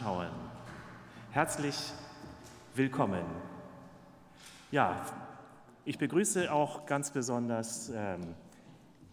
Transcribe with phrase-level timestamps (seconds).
[0.00, 0.28] Anschauen.
[1.30, 1.76] Herzlich
[2.74, 3.22] willkommen.
[4.72, 4.96] Ja,
[5.84, 8.34] ich begrüße auch ganz besonders ähm,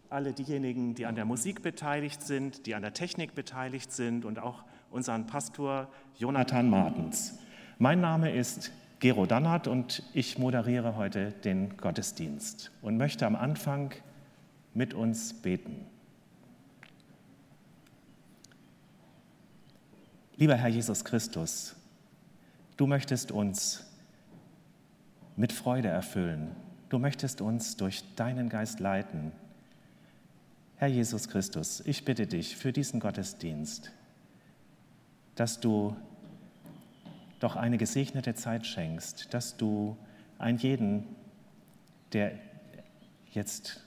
[0.09, 4.39] alle diejenigen, die an der Musik beteiligt sind, die an der Technik beteiligt sind und
[4.39, 7.37] auch unseren Pastor Jonathan Martens.
[7.79, 13.91] Mein Name ist Gero Dannert und ich moderiere heute den Gottesdienst und möchte am Anfang
[14.73, 15.85] mit uns beten.
[20.39, 21.75] Lieber Herr Jesus Christus,
[22.78, 23.84] du möchtest uns
[25.35, 26.55] mit Freude erfüllen.
[26.89, 29.31] Du möchtest uns durch deinen Geist leiten.
[30.75, 33.91] Herr Jesus Christus, ich bitte dich für diesen Gottesdienst,
[35.34, 35.95] dass du
[37.40, 39.97] doch eine gesegnete Zeit schenkst, dass du
[40.37, 41.16] einen jeden,
[42.13, 42.33] der
[43.31, 43.83] jetzt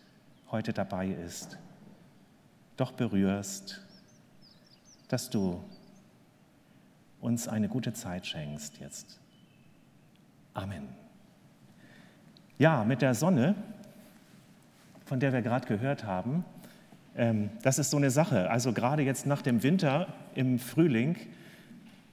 [0.50, 1.58] heute dabei ist,
[2.76, 3.81] doch berührst,
[5.06, 5.62] dass du
[7.20, 9.20] uns eine gute Zeit schenkst jetzt.
[10.55, 10.88] Amen.
[12.58, 13.55] Ja, mit der Sonne,
[15.05, 16.44] von der wir gerade gehört haben,
[17.17, 18.50] ähm, das ist so eine Sache.
[18.50, 21.17] Also gerade jetzt nach dem Winter im Frühling,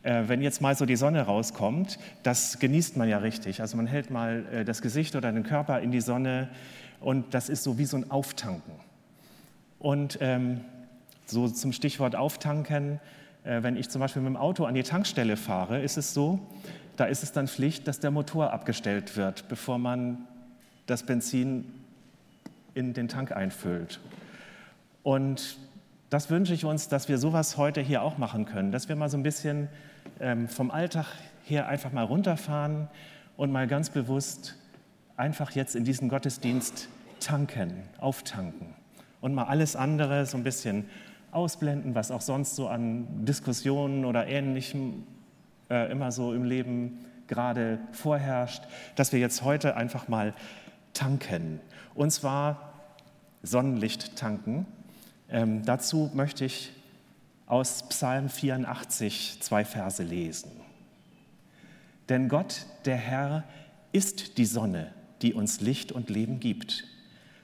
[0.04, 3.62] äh, wenn jetzt mal so die Sonne rauskommt, das genießt man ja richtig.
[3.62, 6.50] Also man hält mal äh, das Gesicht oder den Körper in die Sonne
[7.00, 8.74] und das ist so wie so ein Auftanken.
[9.80, 10.62] Und ähm,
[11.26, 13.00] so zum Stichwort Auftanken,
[13.48, 16.40] wenn ich zum Beispiel mit dem Auto an die Tankstelle fahre, ist es so,
[16.98, 20.28] da ist es dann Pflicht, dass der Motor abgestellt wird, bevor man
[20.86, 21.66] das Benzin
[22.74, 24.00] in den Tank einfüllt.
[25.04, 25.58] Und
[26.10, 29.10] das wünsche ich uns, dass wir sowas heute hier auch machen können, dass wir mal
[29.10, 29.70] so ein bisschen
[30.20, 31.06] ähm, vom Alltag
[31.44, 32.88] her einfach mal runterfahren
[33.38, 34.56] und mal ganz bewusst
[35.16, 36.90] einfach jetzt in diesen Gottesdienst
[37.20, 38.76] tanken, auftanken
[39.22, 40.86] und mal alles andere so ein bisschen
[41.32, 45.04] ausblenden, was auch sonst so an Diskussionen oder Ähnlichem
[45.70, 48.64] äh, immer so im Leben gerade vorherrscht,
[48.96, 50.34] dass wir jetzt heute einfach mal
[50.94, 51.60] tanken.
[51.94, 52.74] Und zwar
[53.44, 54.66] Sonnenlicht tanken.
[55.30, 56.72] Ähm, dazu möchte ich
[57.46, 60.52] aus Psalm 84 zwei Verse lesen.
[62.10, 63.44] Denn Gott, der Herr,
[63.92, 66.86] ist die Sonne, die uns Licht und Leben gibt.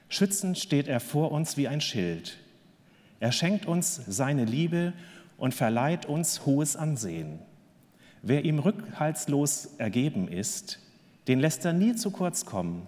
[0.08, 2.38] Schützend steht er vor uns wie ein Schild.
[3.24, 4.92] Er schenkt uns seine Liebe
[5.38, 7.38] und verleiht uns hohes Ansehen.
[8.20, 10.78] Wer ihm rückhaltslos ergeben ist,
[11.26, 12.86] den lässt er nie zu kurz kommen.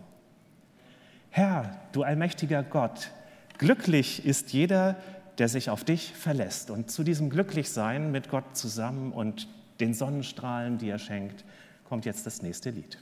[1.30, 3.12] Herr, du allmächtiger Gott,
[3.56, 4.96] Glücklich ist jeder,
[5.38, 6.70] der sich auf dich verlässt.
[6.70, 9.48] Und zu diesem Glücklichsein mit Gott zusammen und
[9.80, 11.46] den Sonnenstrahlen, die er schenkt,
[11.84, 12.98] kommt jetzt das nächste Lied.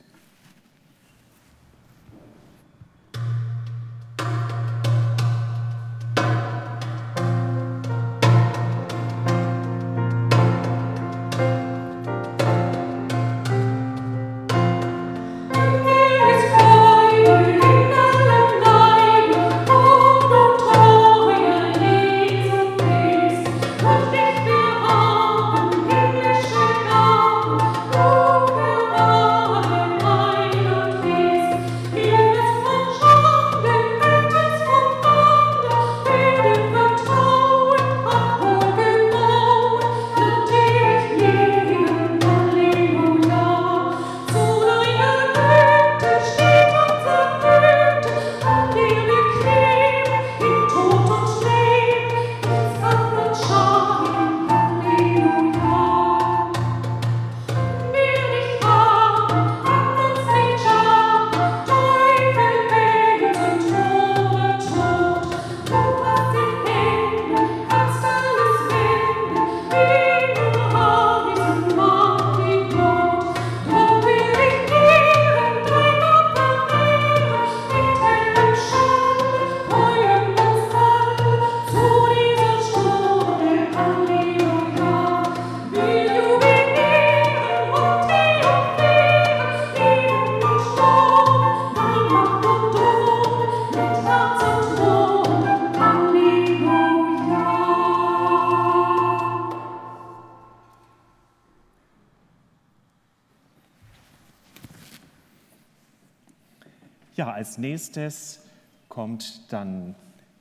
[107.17, 108.41] Als nächstes
[108.89, 109.95] kommt dann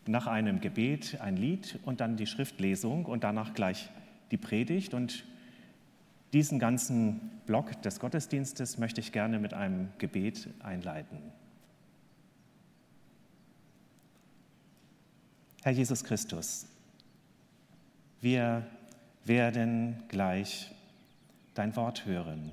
[0.05, 3.89] nach einem Gebet ein Lied und dann die Schriftlesung und danach gleich
[4.31, 4.93] die Predigt.
[4.93, 5.23] Und
[6.33, 11.19] diesen ganzen Block des Gottesdienstes möchte ich gerne mit einem Gebet einleiten.
[15.61, 16.65] Herr Jesus Christus,
[18.19, 18.65] wir
[19.23, 20.71] werden gleich
[21.53, 22.51] dein Wort hören.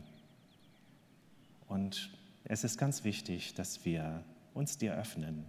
[1.67, 2.11] Und
[2.51, 5.45] es ist ganz wichtig, dass wir uns dir öffnen,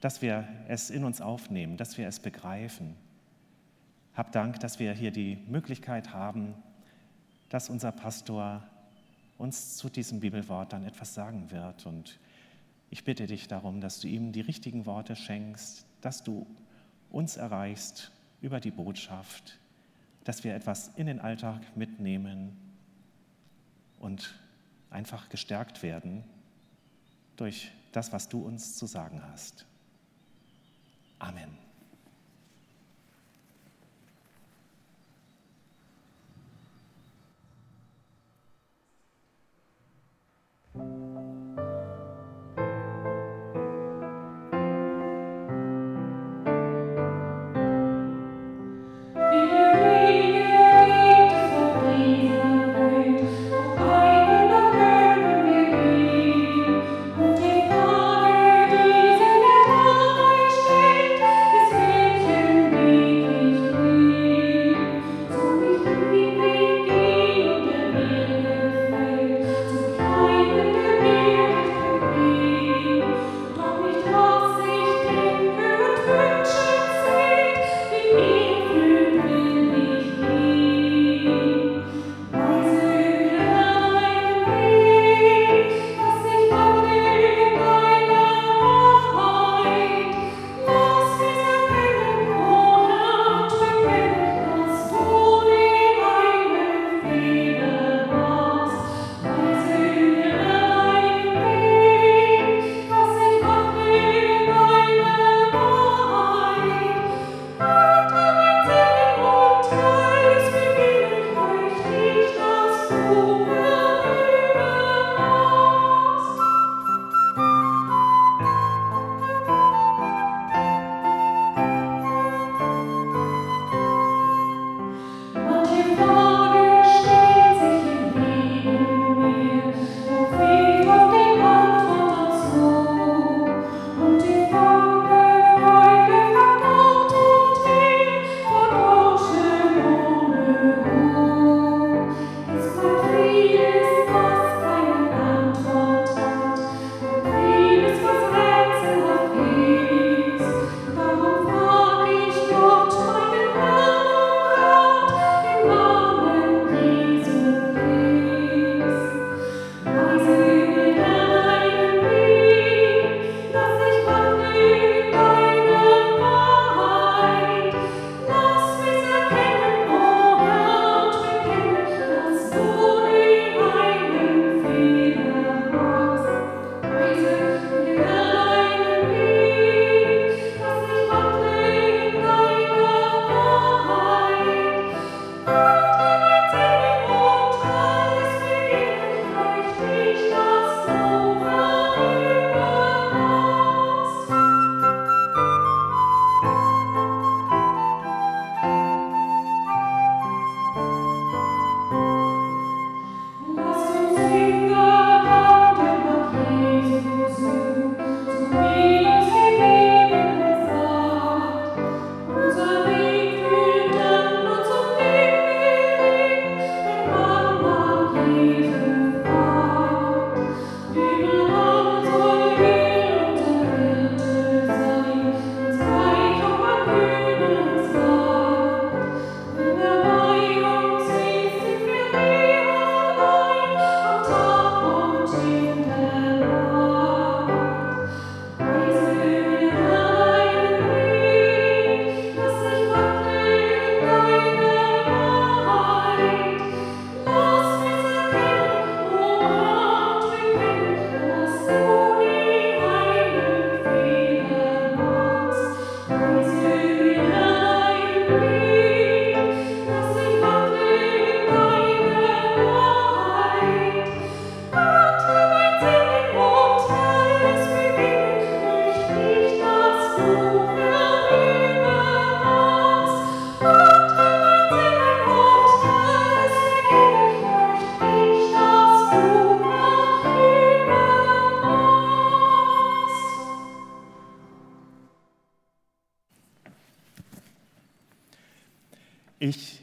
[0.00, 2.96] dass wir es in uns aufnehmen, dass wir es begreifen.
[4.12, 6.54] Hab Dank, dass wir hier die Möglichkeit haben,
[7.50, 8.64] dass unser Pastor
[9.38, 11.86] uns zu diesem Bibelwort dann etwas sagen wird.
[11.86, 12.18] Und
[12.90, 16.48] ich bitte dich darum, dass du ihm die richtigen Worte schenkst, dass du
[17.10, 19.60] uns erreichst über die Botschaft,
[20.24, 22.56] dass wir etwas in den Alltag mitnehmen
[24.00, 24.34] und
[24.92, 26.24] einfach gestärkt werden
[27.36, 29.66] durch das, was du uns zu sagen hast.
[31.18, 31.58] Amen.
[40.74, 41.11] Ist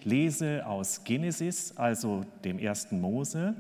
[0.10, 3.56] lese aus Genesis, also dem ersten Mose,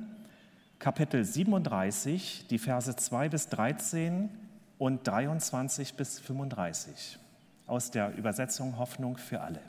[0.79, 4.29] Kapitel 37, die Verse 2 bis 13
[4.77, 7.19] und 23 bis 35
[7.67, 9.59] aus der Übersetzung Hoffnung für alle.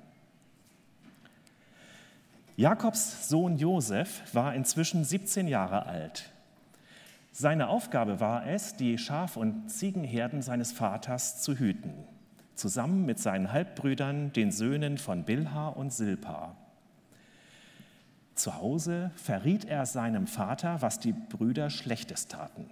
[2.57, 6.31] Jakobs Sohn Josef war inzwischen 17 Jahre alt.
[7.33, 11.93] Seine Aufgabe war es, die Schaf- und Ziegenherden seines Vaters zu hüten,
[12.55, 16.57] zusammen mit seinen Halbbrüdern, den Söhnen von Bilha und Silpa.
[18.41, 22.71] Zu Hause verriet er seinem Vater, was die Brüder Schlechtes taten.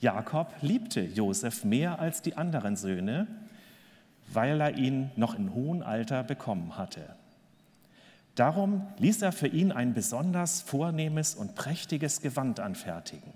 [0.00, 3.28] Jakob liebte Josef mehr als die anderen Söhne,
[4.32, 7.14] weil er ihn noch in hohem Alter bekommen hatte.
[8.34, 13.32] Darum ließ er für ihn ein besonders vornehmes und prächtiges Gewand anfertigen.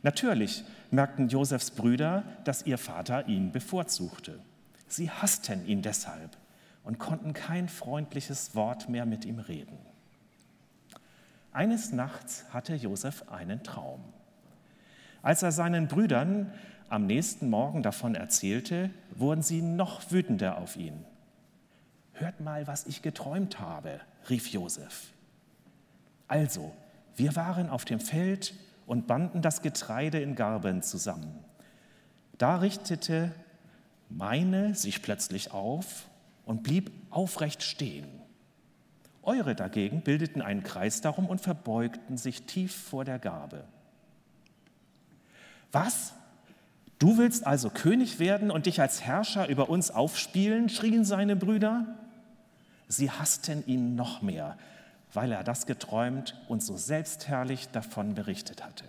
[0.00, 4.38] Natürlich merkten Josefs Brüder, dass ihr Vater ihn bevorzugte.
[4.88, 6.39] Sie hassten ihn deshalb
[6.84, 9.78] und konnten kein freundliches Wort mehr mit ihm reden.
[11.52, 14.00] Eines Nachts hatte Josef einen Traum.
[15.22, 16.52] Als er seinen Brüdern
[16.88, 21.04] am nächsten Morgen davon erzählte, wurden sie noch wütender auf ihn.
[22.12, 25.12] Hört mal, was ich geträumt habe, rief Josef.
[26.28, 26.72] Also,
[27.16, 28.54] wir waren auf dem Feld
[28.86, 31.44] und banden das Getreide in Garben zusammen.
[32.38, 33.32] Da richtete
[34.08, 36.09] meine sich plötzlich auf
[36.50, 38.08] und blieb aufrecht stehen.
[39.22, 43.62] Eure dagegen bildeten einen Kreis darum und verbeugten sich tief vor der Garbe.
[45.70, 46.12] Was?
[46.98, 50.68] Du willst also König werden und dich als Herrscher über uns aufspielen?
[50.68, 51.86] schrien seine Brüder.
[52.88, 54.58] Sie hassten ihn noch mehr,
[55.12, 58.86] weil er das geträumt und so selbstherrlich davon berichtet hatte.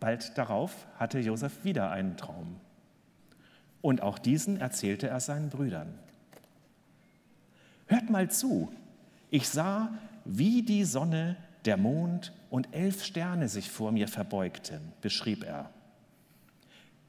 [0.00, 2.61] Bald darauf hatte Josef wieder einen Traum.
[3.82, 5.92] Und auch diesen erzählte er seinen Brüdern.
[7.88, 8.72] Hört mal zu,
[9.30, 9.90] ich sah,
[10.24, 15.70] wie die Sonne der Mond und elf Sterne sich vor mir verbeugten, beschrieb er.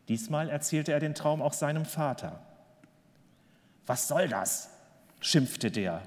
[0.08, 2.40] Diesmal erzählte er den Traum auch seinem Vater.
[3.86, 4.70] Was soll das?
[5.20, 6.02] schimpfte der.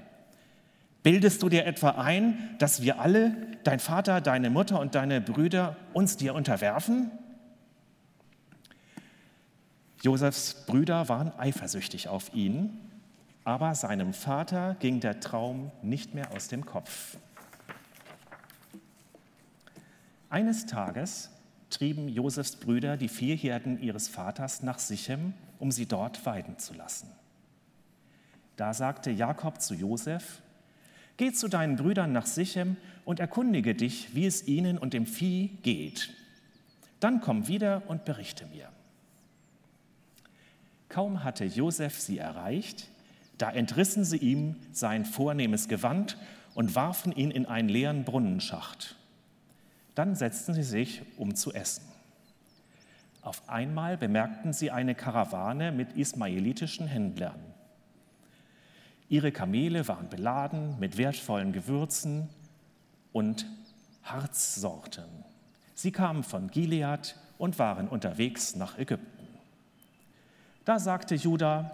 [1.01, 5.75] Bildest du dir etwa ein, dass wir alle, dein Vater, deine Mutter und deine Brüder,
[5.93, 7.11] uns dir unterwerfen?
[10.01, 12.79] Josefs Brüder waren eifersüchtig auf ihn,
[13.43, 17.17] aber seinem Vater ging der Traum nicht mehr aus dem Kopf.
[20.29, 21.29] Eines Tages
[21.69, 26.73] trieben Josefs Brüder die vier Herden ihres Vaters nach Sichem, um sie dort weiden zu
[26.73, 27.09] lassen.
[28.55, 30.41] Da sagte Jakob zu Josef:
[31.15, 35.57] Geh zu deinen Brüdern nach Sichem und erkundige dich, wie es ihnen und dem Vieh
[35.63, 36.13] geht.
[36.99, 38.69] Dann komm wieder und berichte mir.
[40.97, 42.87] Kaum hatte Josef sie erreicht,
[43.37, 46.17] da entrissen sie ihm sein vornehmes Gewand
[46.55, 48.95] und warfen ihn in einen leeren Brunnenschacht.
[49.93, 51.83] Dann setzten sie sich, um zu essen.
[53.21, 57.39] Auf einmal bemerkten sie eine Karawane mit ismaelitischen Händlern.
[59.07, 62.27] Ihre Kamele waren beladen mit wertvollen Gewürzen
[63.13, 63.45] und
[64.01, 65.05] Harzsorten.
[65.75, 69.16] Sie kamen von Gilead und waren unterwegs nach Ägypten.
[70.67, 71.71] Da sagte Judah,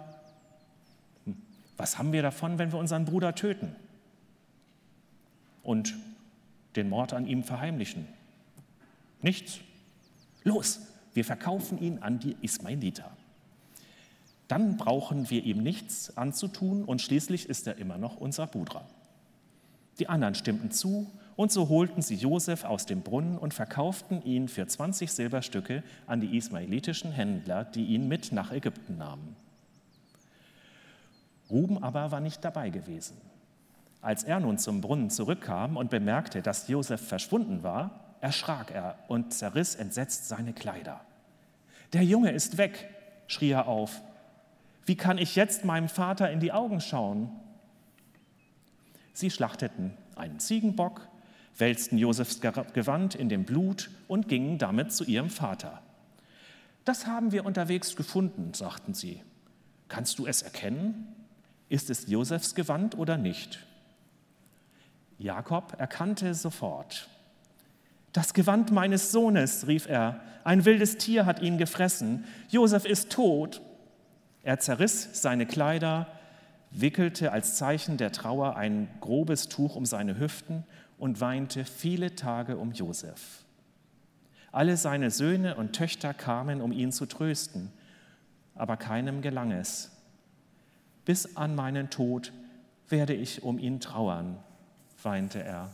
[1.24, 1.36] hm,
[1.76, 3.74] was haben wir davon, wenn wir unseren Bruder töten?
[5.64, 5.96] Und
[6.76, 8.06] den Mord an ihm verheimlichen?
[9.20, 9.58] Nichts.
[10.44, 10.78] Los,
[11.12, 13.10] wir verkaufen ihn an die Ismailiter.
[14.46, 18.86] Dann brauchen wir ihm nichts anzutun und schließlich ist er immer noch unser Bruder.
[19.98, 24.48] Die anderen stimmten zu und so holten sie Josef aus dem Brunnen und verkauften ihn
[24.48, 29.36] für 20 Silberstücke an die ismaelitischen Händler, die ihn mit nach Ägypten nahmen.
[31.50, 33.16] Ruben aber war nicht dabei gewesen.
[34.00, 39.32] Als er nun zum Brunnen zurückkam und bemerkte, dass Josef verschwunden war, erschrak er und
[39.32, 41.00] zerriss entsetzt seine Kleider.
[41.92, 42.88] Der Junge ist weg,
[43.26, 44.02] schrie er auf.
[44.86, 47.30] Wie kann ich jetzt meinem Vater in die Augen schauen?
[49.14, 51.08] Sie schlachteten einen Ziegenbock,
[51.56, 55.82] wälzten Josefs Gewand in dem Blut und gingen damit zu ihrem Vater.
[56.84, 59.22] Das haben wir unterwegs gefunden, sagten sie.
[59.88, 61.14] Kannst du es erkennen?
[61.68, 63.64] Ist es Josefs Gewand oder nicht?
[65.18, 67.08] Jakob erkannte sofort.
[68.12, 73.62] Das Gewand meines Sohnes, rief er, ein wildes Tier hat ihn gefressen, Josef ist tot.
[74.42, 76.06] Er zerriss seine Kleider,
[76.70, 80.64] wickelte als Zeichen der Trauer ein grobes Tuch um seine Hüften
[80.98, 83.44] und weinte viele Tage um Josef.
[84.52, 87.72] Alle seine Söhne und Töchter kamen, um ihn zu trösten,
[88.54, 89.90] aber keinem gelang es.
[91.04, 92.32] Bis an meinen Tod
[92.88, 94.38] werde ich um ihn trauern,
[95.02, 95.70] weinte er.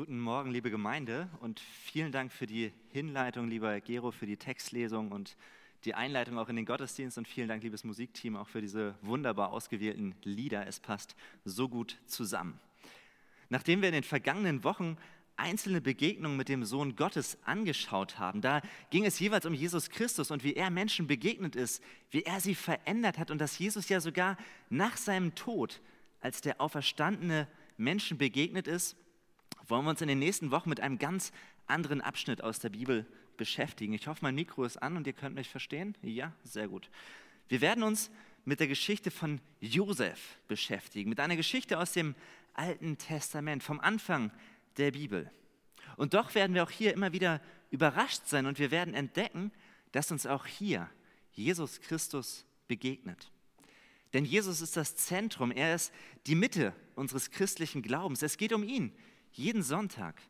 [0.00, 5.12] Guten Morgen, liebe Gemeinde, und vielen Dank für die Hinleitung, lieber Gero, für die Textlesung
[5.12, 5.36] und
[5.84, 7.18] die Einleitung auch in den Gottesdienst.
[7.18, 10.66] Und vielen Dank, liebes Musikteam, auch für diese wunderbar ausgewählten Lieder.
[10.66, 12.58] Es passt so gut zusammen.
[13.50, 14.96] Nachdem wir in den vergangenen Wochen
[15.36, 18.40] einzelne Begegnungen mit dem Sohn Gottes angeschaut haben.
[18.40, 22.40] Da ging es jeweils um Jesus Christus und wie er Menschen begegnet ist, wie er
[22.40, 24.38] sie verändert hat und dass Jesus ja sogar
[24.70, 25.82] nach seinem Tod
[26.22, 28.96] als der auferstandene Menschen begegnet ist
[29.70, 31.32] wollen wir uns in den nächsten Wochen mit einem ganz
[31.66, 33.06] anderen Abschnitt aus der Bibel
[33.36, 33.92] beschäftigen.
[33.92, 35.96] Ich hoffe, mein Mikro ist an und ihr könnt mich verstehen.
[36.02, 36.90] Ja, sehr gut.
[37.48, 38.10] Wir werden uns
[38.44, 42.14] mit der Geschichte von Josef beschäftigen, mit einer Geschichte aus dem
[42.54, 44.32] Alten Testament, vom Anfang
[44.76, 45.30] der Bibel.
[45.96, 49.52] Und doch werden wir auch hier immer wieder überrascht sein und wir werden entdecken,
[49.92, 50.88] dass uns auch hier
[51.32, 53.30] Jesus Christus begegnet.
[54.12, 55.92] Denn Jesus ist das Zentrum, er ist
[56.26, 58.22] die Mitte unseres christlichen Glaubens.
[58.22, 58.92] Es geht um ihn.
[59.32, 60.20] Jeden Sonntag,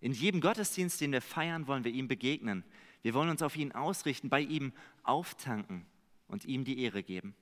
[0.00, 2.64] in jedem Gottesdienst, den wir feiern, wollen wir ihm begegnen.
[3.02, 5.86] Wir wollen uns auf ihn ausrichten, bei ihm auftanken
[6.28, 7.34] und ihm die Ehre geben.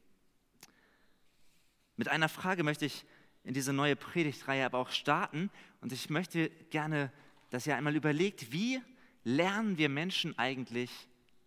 [1.96, 3.04] Mit einer Frage möchte ich
[3.44, 7.12] in diese neue Predigtreihe aber auch starten und ich möchte gerne,
[7.50, 8.80] dass ihr einmal überlegt, wie
[9.24, 10.90] lernen wir Menschen eigentlich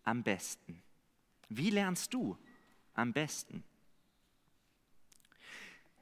[0.04, 0.82] am besten?
[1.50, 2.38] Wie lernst du
[2.94, 3.64] am besten?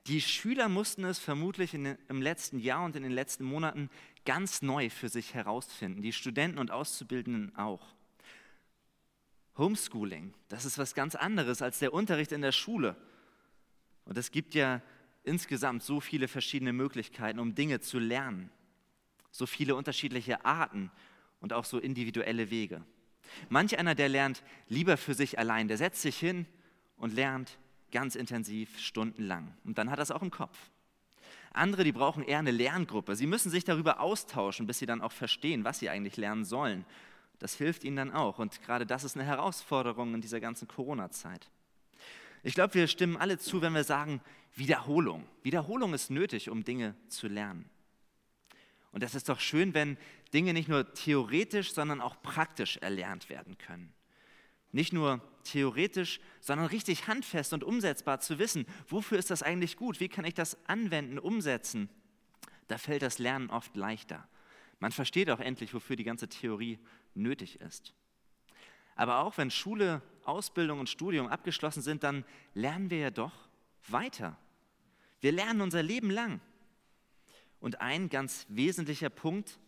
[0.07, 3.89] Die Schüler mussten es vermutlich in, im letzten Jahr und in den letzten Monaten
[4.25, 7.93] ganz neu für sich herausfinden, die Studenten und Auszubildenden auch.
[9.57, 12.95] Homeschooling, das ist was ganz anderes als der Unterricht in der Schule.
[14.05, 14.81] Und es gibt ja
[15.23, 18.49] insgesamt so viele verschiedene Möglichkeiten, um Dinge zu lernen.
[19.29, 20.91] So viele unterschiedliche Arten
[21.39, 22.83] und auch so individuelle Wege.
[23.49, 26.47] Manch einer, der lernt lieber für sich allein, der setzt sich hin
[26.97, 27.59] und lernt
[27.91, 29.55] ganz intensiv, stundenlang.
[29.63, 30.57] Und dann hat er es auch im Kopf.
[31.53, 33.15] Andere, die brauchen eher eine Lerngruppe.
[33.15, 36.85] Sie müssen sich darüber austauschen, bis sie dann auch verstehen, was sie eigentlich lernen sollen.
[37.39, 38.39] Das hilft ihnen dann auch.
[38.39, 41.49] Und gerade das ist eine Herausforderung in dieser ganzen Corona-Zeit.
[42.43, 44.21] Ich glaube, wir stimmen alle zu, wenn wir sagen,
[44.55, 45.27] Wiederholung.
[45.43, 47.69] Wiederholung ist nötig, um Dinge zu lernen.
[48.91, 49.97] Und es ist doch schön, wenn
[50.33, 53.93] Dinge nicht nur theoretisch, sondern auch praktisch erlernt werden können.
[54.71, 59.99] Nicht nur theoretisch, sondern richtig handfest und umsetzbar zu wissen, wofür ist das eigentlich gut,
[59.99, 61.89] wie kann ich das anwenden, umsetzen.
[62.67, 64.27] Da fällt das Lernen oft leichter.
[64.79, 66.79] Man versteht auch endlich, wofür die ganze Theorie
[67.13, 67.93] nötig ist.
[68.95, 73.33] Aber auch wenn Schule, Ausbildung und Studium abgeschlossen sind, dann lernen wir ja doch
[73.87, 74.37] weiter.
[75.19, 76.39] Wir lernen unser Leben lang.
[77.59, 79.59] Und ein ganz wesentlicher Punkt,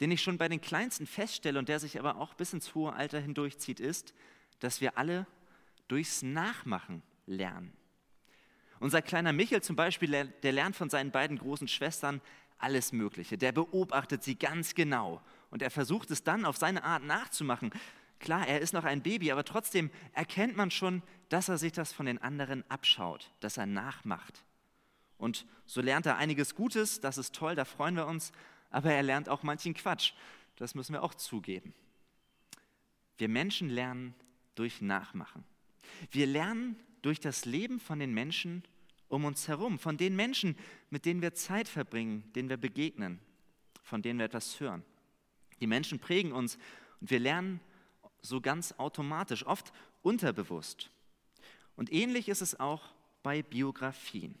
[0.00, 2.92] den ich schon bei den Kleinsten feststelle und der sich aber auch bis ins hohe
[2.92, 4.14] Alter hindurchzieht, ist,
[4.60, 5.26] dass wir alle
[5.88, 7.72] durchs Nachmachen lernen.
[8.78, 12.20] Unser kleiner Michel zum Beispiel, der lernt von seinen beiden großen Schwestern
[12.58, 13.36] alles Mögliche.
[13.36, 15.20] Der beobachtet sie ganz genau
[15.50, 17.70] und er versucht es dann auf seine Art nachzumachen.
[18.20, 21.92] Klar, er ist noch ein Baby, aber trotzdem erkennt man schon, dass er sich das
[21.92, 24.44] von den anderen abschaut, dass er nachmacht.
[25.16, 28.32] Und so lernt er einiges Gutes, das ist toll, da freuen wir uns,
[28.70, 30.12] aber er lernt auch manchen Quatsch,
[30.56, 31.74] das müssen wir auch zugeben.
[33.18, 34.14] Wir Menschen lernen
[34.60, 35.42] durch Nachmachen.
[36.10, 38.62] Wir lernen durch das Leben von den Menschen
[39.08, 40.54] um uns herum, von den Menschen,
[40.90, 43.20] mit denen wir Zeit verbringen, denen wir begegnen,
[43.82, 44.84] von denen wir etwas hören.
[45.60, 46.58] Die Menschen prägen uns
[47.00, 47.58] und wir lernen
[48.20, 50.90] so ganz automatisch, oft unterbewusst.
[51.74, 52.82] Und ähnlich ist es auch
[53.22, 54.34] bei Biografien.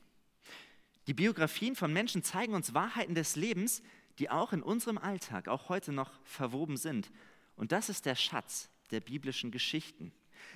[1.06, 3.82] Die Biografien von Menschen zeigen uns Wahrheiten des Lebens,
[4.18, 7.10] die auch in unserem Alltag, auch heute noch verwoben sind.
[7.56, 10.12] Und das ist der Schatz, der biblischen Geschichten.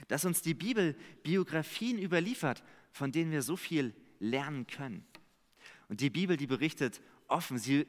[0.09, 5.05] Dass uns die Bibel Biografien überliefert, von denen wir so viel lernen können.
[5.89, 7.87] Und die Bibel, die berichtet offen, sie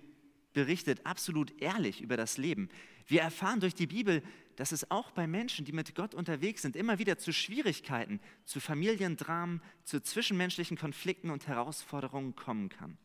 [0.53, 2.69] berichtet absolut ehrlich über das Leben.
[3.07, 4.23] Wir erfahren durch die Bibel,
[4.55, 8.59] dass es auch bei Menschen, die mit Gott unterwegs sind, immer wieder zu Schwierigkeiten, zu
[8.59, 12.97] Familiendramen, zu zwischenmenschlichen Konflikten und Herausforderungen kommen kann.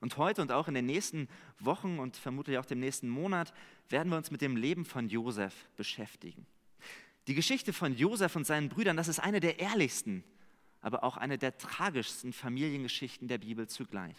[0.00, 3.52] Und heute und auch in den nächsten Wochen und vermutlich auch dem nächsten Monat
[3.90, 6.46] werden wir uns mit dem Leben von Josef beschäftigen.
[7.26, 10.24] Die Geschichte von Josef und seinen Brüdern, das ist eine der ehrlichsten,
[10.80, 14.16] aber auch eine der tragischsten Familiengeschichten der Bibel zugleich.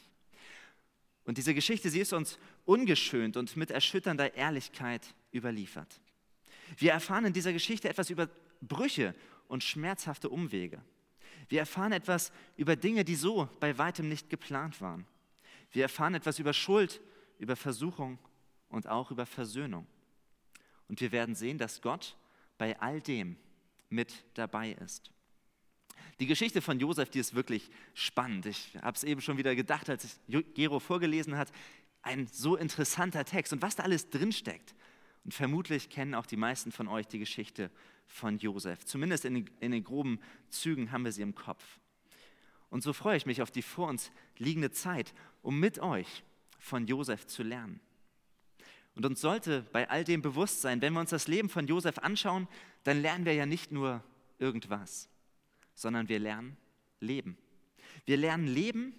[1.26, 6.00] Und diese Geschichte, sie ist uns ungeschönt und mit erschütternder Ehrlichkeit überliefert.
[6.78, 8.30] Wir erfahren in dieser Geschichte etwas über
[8.62, 9.16] Brüche
[9.48, 10.82] und schmerzhafte Umwege.
[11.50, 15.06] Wir erfahren etwas über Dinge, die so bei weitem nicht geplant waren.
[15.72, 17.02] Wir erfahren etwas über Schuld,
[17.40, 18.20] über Versuchung
[18.70, 19.88] und auch über Versöhnung.
[20.88, 22.18] Und wir werden sehen, dass Gott
[22.58, 23.38] bei all dem
[23.90, 25.12] mit dabei ist.
[26.20, 28.46] Die Geschichte von Josef, die ist wirklich spannend.
[28.46, 31.52] Ich habe es eben schon wieder gedacht, als Gero vorgelesen hat.
[32.04, 34.76] Ein so interessanter Text und was da alles drinsteckt.
[35.24, 37.72] Und vermutlich kennen auch die meisten von euch die Geschichte
[38.06, 38.86] von Josef.
[38.86, 41.80] Zumindest in in den groben Zügen haben wir sie im Kopf.
[42.72, 46.24] Und so freue ich mich auf die vor uns liegende Zeit, um mit euch
[46.58, 47.82] von Josef zu lernen.
[48.96, 52.00] Und uns sollte bei all dem bewusst sein, wenn wir uns das Leben von Josef
[52.00, 52.48] anschauen,
[52.84, 54.04] dann lernen wir ja nicht nur
[54.40, 55.10] irgendwas,
[55.76, 56.58] sondern wir lernen
[57.02, 57.38] Leben.
[58.06, 58.96] Wir lernen Leben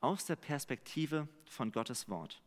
[0.00, 2.40] aus der Perspektive von Gottes Wort.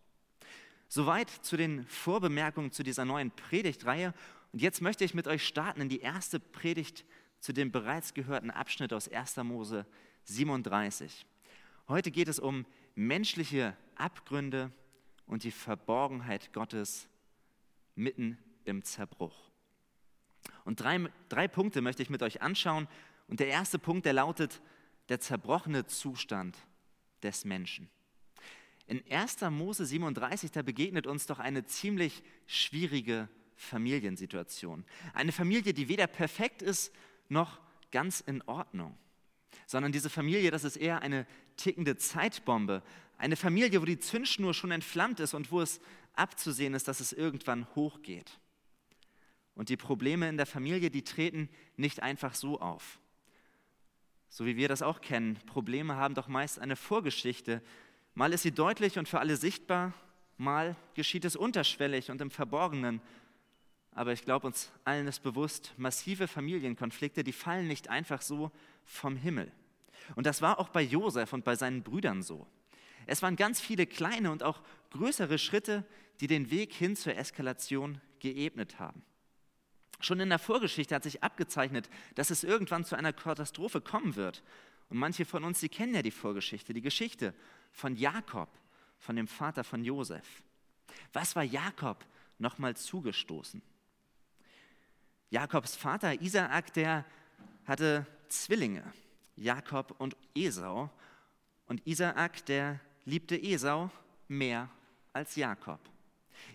[0.87, 4.13] Soweit zu den Vorbemerkungen zu dieser neuen Predigtreihe.
[4.53, 7.05] Und jetzt möchte ich mit euch starten in die erste Predigt
[7.39, 9.37] zu dem bereits gehörten Abschnitt aus 1.
[9.37, 9.85] Mose
[10.25, 11.25] 37.
[11.87, 14.71] Heute geht es um menschliche Abgründe
[15.25, 17.07] und die Verborgenheit Gottes
[17.95, 19.51] mitten im Zerbruch.
[20.65, 22.87] Und drei, drei Punkte möchte ich mit euch anschauen.
[23.27, 24.61] Und der erste Punkt, der lautet
[25.09, 26.57] der zerbrochene Zustand
[27.21, 27.89] des Menschen.
[28.85, 29.41] In 1.
[29.49, 34.85] Mose 37, da begegnet uns doch eine ziemlich schwierige Familiensituation.
[35.13, 36.93] Eine Familie, die weder perfekt ist
[37.29, 38.97] noch ganz in Ordnung,
[39.65, 41.25] sondern diese Familie, das ist eher eine
[41.57, 42.83] tickende Zeitbombe.
[43.17, 45.79] Eine Familie, wo die Zündschnur schon entflammt ist und wo es
[46.13, 48.39] abzusehen ist, dass es irgendwann hochgeht.
[49.55, 52.99] Und die Probleme in der Familie, die treten nicht einfach so auf.
[54.29, 55.39] So wie wir das auch kennen.
[55.45, 57.61] Probleme haben doch meist eine Vorgeschichte.
[58.15, 59.93] Mal ist sie deutlich und für alle sichtbar,
[60.37, 62.99] mal geschieht es unterschwellig und im Verborgenen
[63.95, 68.51] aber ich glaube, uns allen ist bewusst, massive Familienkonflikte, die fallen nicht einfach so
[68.83, 69.51] vom Himmel.
[70.15, 72.47] Und das war auch bei Josef und bei seinen Brüdern so.
[73.05, 75.85] Es waren ganz viele kleine und auch größere Schritte,
[76.19, 79.03] die den Weg hin zur Eskalation geebnet haben.
[79.99, 84.43] Schon in der Vorgeschichte hat sich abgezeichnet, dass es irgendwann zu einer Katastrophe kommen wird.
[84.89, 87.33] Und manche von uns, sie kennen ja die Vorgeschichte, die Geschichte
[87.71, 88.49] von Jakob,
[88.97, 90.43] von dem Vater von Josef.
[91.13, 92.05] Was war Jakob
[92.37, 93.61] nochmal zugestoßen?
[95.33, 97.03] Jakobs Vater Isaak, der
[97.65, 98.83] hatte Zwillinge,
[99.35, 100.91] Jakob und Esau.
[101.65, 103.89] Und Isaak, der liebte Esau
[104.27, 104.69] mehr
[105.11, 105.79] als Jakob.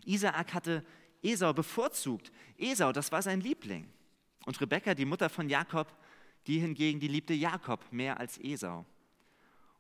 [0.05, 0.85] Isaak hatte
[1.25, 2.31] Esau bevorzugt.
[2.57, 3.89] Esau, das war sein Liebling.
[4.47, 5.93] Und Rebekka, die Mutter von Jakob,
[6.47, 8.87] die hingegen, die liebte Jakob mehr als Esau.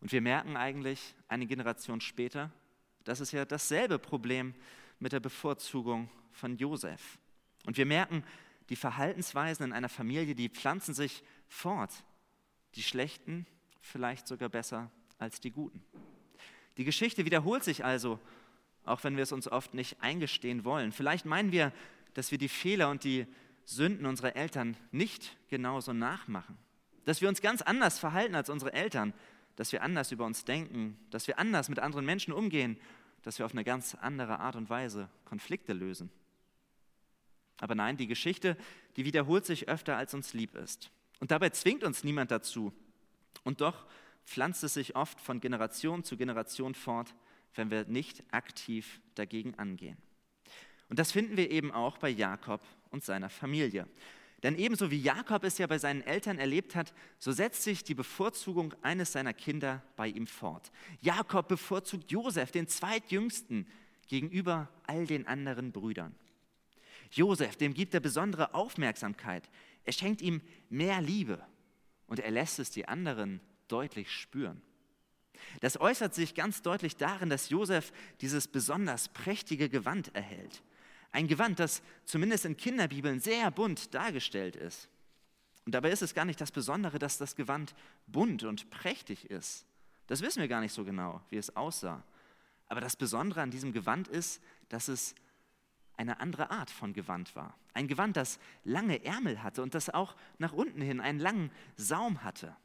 [0.01, 2.51] Und wir merken eigentlich eine Generation später,
[3.05, 4.55] das ist ja dasselbe Problem
[4.99, 7.17] mit der Bevorzugung von Josef.
[7.65, 8.25] Und wir merken,
[8.69, 11.93] die Verhaltensweisen in einer Familie, die pflanzen sich fort.
[12.75, 13.47] Die schlechten
[13.81, 15.83] vielleicht sogar besser als die guten.
[16.77, 18.21] Die Geschichte wiederholt sich also,
[18.85, 20.93] auch wenn wir es uns oft nicht eingestehen wollen.
[20.93, 21.73] Vielleicht meinen wir,
[22.15, 23.27] dass wir die Fehler und die
[23.65, 26.57] Sünden unserer Eltern nicht genauso nachmachen.
[27.05, 29.13] Dass wir uns ganz anders verhalten als unsere Eltern,
[29.57, 32.79] dass wir anders über uns denken, dass wir anders mit anderen Menschen umgehen,
[33.23, 36.11] dass wir auf eine ganz andere Art und Weise Konflikte lösen.
[37.61, 38.57] Aber nein, die Geschichte,
[38.97, 40.91] die wiederholt sich öfter, als uns lieb ist.
[41.21, 42.73] Und dabei zwingt uns niemand dazu.
[43.45, 43.87] Und doch
[44.25, 47.15] pflanzt es sich oft von Generation zu Generation fort,
[47.55, 49.97] wenn wir nicht aktiv dagegen angehen.
[50.89, 53.87] Und das finden wir eben auch bei Jakob und seiner Familie.
[54.43, 57.95] Denn ebenso wie Jakob es ja bei seinen Eltern erlebt hat, so setzt sich die
[57.95, 60.71] Bevorzugung eines seiner Kinder bei ihm fort.
[61.01, 63.67] Jakob bevorzugt Josef, den zweitjüngsten,
[64.07, 66.15] gegenüber all den anderen Brüdern.
[67.11, 69.49] Josef, dem gibt er besondere Aufmerksamkeit.
[69.85, 71.45] Er schenkt ihm mehr Liebe
[72.07, 74.63] und er lässt es die anderen deutlich spüren.
[75.61, 80.63] Das äußert sich ganz deutlich darin, dass Josef dieses besonders prächtige Gewand erhält.
[81.11, 84.89] Ein Gewand, das zumindest in Kinderbibeln sehr bunt dargestellt ist.
[85.65, 87.75] Und dabei ist es gar nicht das Besondere, dass das Gewand
[88.07, 89.67] bunt und prächtig ist.
[90.07, 92.03] Das wissen wir gar nicht so genau, wie es aussah.
[92.69, 95.15] Aber das Besondere an diesem Gewand ist, dass es
[95.99, 97.55] eine andere Art von Gewand war.
[97.75, 102.23] Ein Gewand, das lange Ärmel hatte und das auch nach unten hin einen langen Saum
[102.23, 102.57] hatte.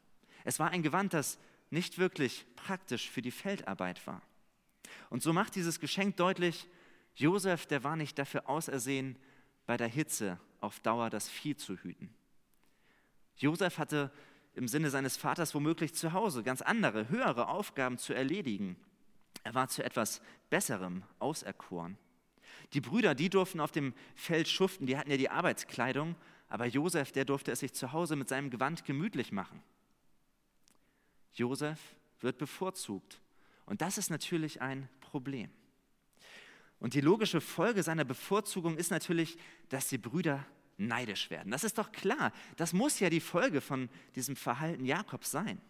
[0.46, 4.22] Es war ein Gewand, das nicht wirklich praktisch für die Feldarbeit war.
[5.10, 6.68] Und so macht dieses Geschenk deutlich,
[7.16, 9.18] Josef, der war nicht dafür ausersehen,
[9.66, 12.14] bei der Hitze auf Dauer das Vieh zu hüten.
[13.38, 14.12] Josef hatte
[14.54, 18.76] im Sinne seines Vaters womöglich zu Hause ganz andere, höhere Aufgaben zu erledigen.
[19.44, 21.98] Er war zu etwas Besserem auserkoren.
[22.72, 26.16] Die Brüder, die durften auf dem Feld schuften, die hatten ja die Arbeitskleidung,
[26.48, 29.62] aber Josef, der durfte es sich zu Hause mit seinem Gewand gemütlich machen.
[31.34, 31.80] Josef
[32.20, 33.20] wird bevorzugt.
[33.66, 35.50] Und das ist natürlich ein Problem.
[36.80, 39.38] Und die logische Folge seiner Bevorzugung ist natürlich,
[39.70, 40.46] dass die Brüder
[40.78, 41.52] neidisch werden.
[41.52, 42.34] Das ist doch klar.
[42.58, 45.62] Das muss ja die Folge von diesem Verhalten Jakobs sein.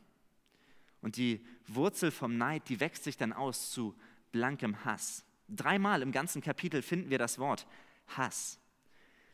[1.01, 3.95] Und die Wurzel vom Neid, die wächst sich dann aus zu
[4.31, 5.23] blankem Hass.
[5.49, 7.67] Dreimal im ganzen Kapitel finden wir das Wort
[8.07, 8.59] Hass.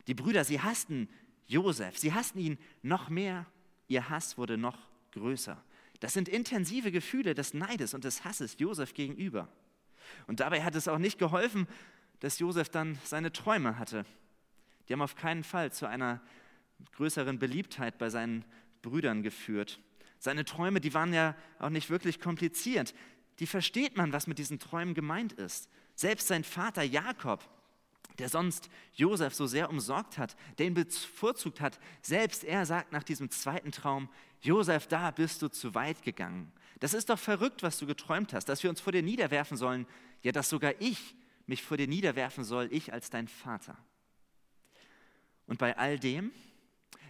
[0.08, 1.10] Die Brüder, sie hassten
[1.46, 3.46] Josef, sie hassten ihn noch mehr,
[3.88, 4.78] ihr Hass wurde noch
[5.12, 5.62] größer.
[6.00, 9.50] Das sind intensive Gefühle des Neides und des Hasses Josef gegenüber.
[10.28, 11.68] Und dabei hat es auch nicht geholfen,
[12.20, 14.06] dass Josef dann seine Träume hatte.
[14.88, 16.22] Die haben auf keinen Fall zu einer
[16.94, 18.46] größeren Beliebtheit bei seinen
[18.82, 19.80] Brüdern geführt.
[20.20, 22.94] Seine Träume, die waren ja auch nicht wirklich kompliziert.
[23.40, 25.70] Die versteht man, was mit diesen Träumen gemeint ist.
[26.00, 27.44] Selbst sein Vater Jakob,
[28.20, 33.04] der sonst Josef so sehr umsorgt hat, der ihn bevorzugt hat, selbst er sagt nach
[33.04, 34.08] diesem zweiten Traum,
[34.40, 36.54] Josef, da bist du zu weit gegangen.
[36.80, 39.86] Das ist doch verrückt, was du geträumt hast, dass wir uns vor dir niederwerfen sollen.
[40.22, 43.78] Ja, dass sogar ich mich vor dir niederwerfen soll, ich als dein Vater.
[45.48, 46.32] Und bei all dem,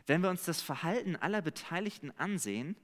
[0.08, 2.76] wenn wir uns das Verhalten aller Beteiligten ansehen,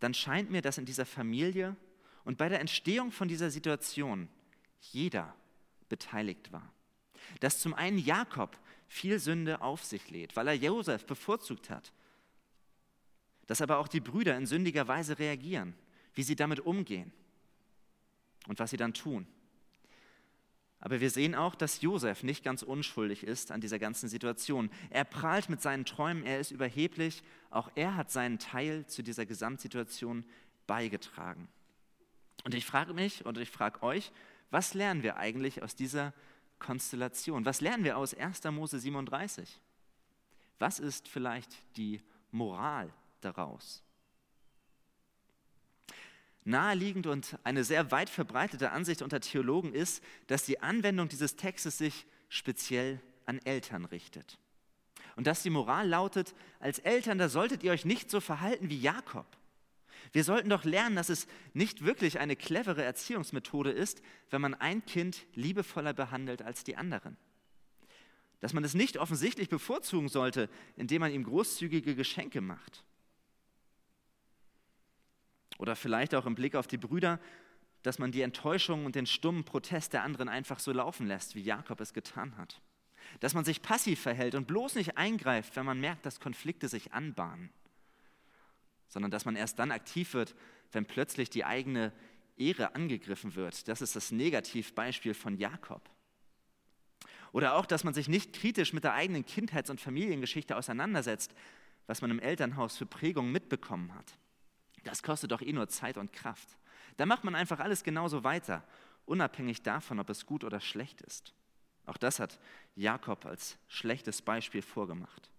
[0.00, 1.76] dann scheint mir, dass in dieser Familie
[2.24, 4.30] und bei der Entstehung von dieser Situation
[4.92, 5.34] jeder
[5.88, 6.72] beteiligt war.
[7.40, 11.92] Dass zum einen Jakob viel Sünde auf sich lädt, weil er Josef bevorzugt hat.
[13.46, 15.74] Dass aber auch die Brüder in sündiger Weise reagieren,
[16.14, 17.12] wie sie damit umgehen
[18.46, 19.26] und was sie dann tun.
[20.80, 24.70] Aber wir sehen auch, dass Josef nicht ganz unschuldig ist an dieser ganzen Situation.
[24.90, 29.24] Er prahlt mit seinen Träumen, er ist überheblich, auch er hat seinen Teil zu dieser
[29.24, 30.26] Gesamtsituation
[30.66, 31.48] beigetragen.
[32.44, 34.12] Und ich frage mich und ich frage euch,
[34.54, 36.14] was lernen wir eigentlich aus dieser
[36.60, 37.44] Konstellation?
[37.44, 38.44] Was lernen wir aus 1.
[38.44, 39.60] Mose 37?
[40.60, 42.88] Was ist vielleicht die Moral
[43.20, 43.82] daraus?
[46.44, 51.78] Naheliegend und eine sehr weit verbreitete Ansicht unter Theologen ist, dass die Anwendung dieses Textes
[51.78, 54.38] sich speziell an Eltern richtet.
[55.16, 58.80] Und dass die Moral lautet, als Eltern, da solltet ihr euch nicht so verhalten wie
[58.80, 59.26] Jakob.
[60.12, 64.84] Wir sollten doch lernen, dass es nicht wirklich eine clevere Erziehungsmethode ist, wenn man ein
[64.84, 67.16] Kind liebevoller behandelt als die anderen.
[68.40, 72.84] Dass man es nicht offensichtlich bevorzugen sollte, indem man ihm großzügige Geschenke macht.
[75.58, 77.20] Oder vielleicht auch im Blick auf die Brüder,
[77.82, 81.42] dass man die Enttäuschung und den stummen Protest der anderen einfach so laufen lässt, wie
[81.42, 82.60] Jakob es getan hat.
[83.20, 86.92] Dass man sich passiv verhält und bloß nicht eingreift, wenn man merkt, dass Konflikte sich
[86.92, 87.50] anbahnen.
[88.94, 90.36] Sondern dass man erst dann aktiv wird,
[90.70, 91.92] wenn plötzlich die eigene
[92.36, 93.66] Ehre angegriffen wird.
[93.66, 95.90] Das ist das Negativbeispiel von Jakob.
[97.32, 101.34] Oder auch, dass man sich nicht kritisch mit der eigenen Kindheits- und Familiengeschichte auseinandersetzt,
[101.88, 104.16] was man im Elternhaus für Prägungen mitbekommen hat.
[104.84, 106.56] Das kostet doch eh nur Zeit und Kraft.
[106.96, 108.62] Da macht man einfach alles genauso weiter,
[109.06, 111.34] unabhängig davon, ob es gut oder schlecht ist.
[111.84, 112.38] Auch das hat
[112.76, 115.32] Jakob als schlechtes Beispiel vorgemacht.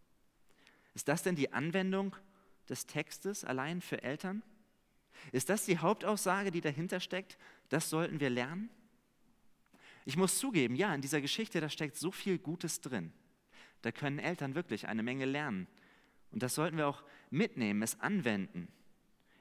[0.93, 2.17] Ist das denn die Anwendung
[2.69, 4.43] des Textes allein für Eltern?
[5.31, 7.37] Ist das die Hauptaussage, die dahinter steckt?
[7.69, 8.69] Das sollten wir lernen?
[10.05, 13.11] Ich muss zugeben, ja, in dieser Geschichte, da steckt so viel Gutes drin.
[13.81, 15.67] Da können Eltern wirklich eine Menge lernen.
[16.31, 18.67] Und das sollten wir auch mitnehmen, es anwenden.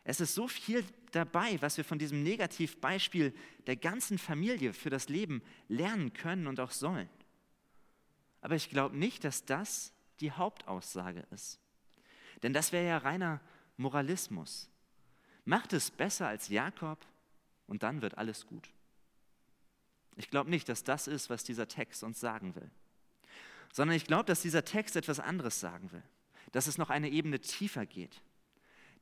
[0.05, 3.35] Es ist so viel dabei, was wir von diesem Negativbeispiel
[3.67, 7.09] der ganzen Familie für das Leben lernen können und auch sollen.
[8.41, 11.59] Aber ich glaube nicht, dass das die Hauptaussage ist.
[12.45, 13.41] Denn das wäre ja reiner
[13.77, 14.71] Moralismus.
[15.45, 17.05] Macht es besser als Jakob
[17.67, 18.71] und dann wird alles gut.
[20.15, 22.71] Ich glaube nicht, dass das ist, was dieser Text uns sagen will,
[23.73, 26.05] sondern ich glaube, dass dieser Text etwas anderes sagen will,
[26.53, 28.23] dass es noch eine Ebene tiefer geht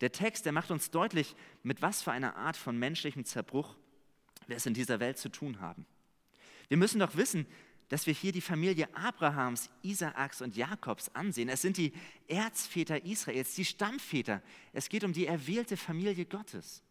[0.02, 3.76] der Text, der macht uns deutlich, mit was für einer Art von menschlichem Zerbruch
[4.48, 5.86] wir es in dieser Welt zu tun haben.
[6.66, 7.46] Wir müssen doch wissen,
[7.92, 11.50] dass wir hier die Familie Abrahams, Isaaks und Jakobs ansehen.
[11.50, 11.92] Es sind die
[12.26, 14.40] Erzväter Israels, die Stammväter.
[14.72, 16.82] Es geht um die erwählte Familie Gottes.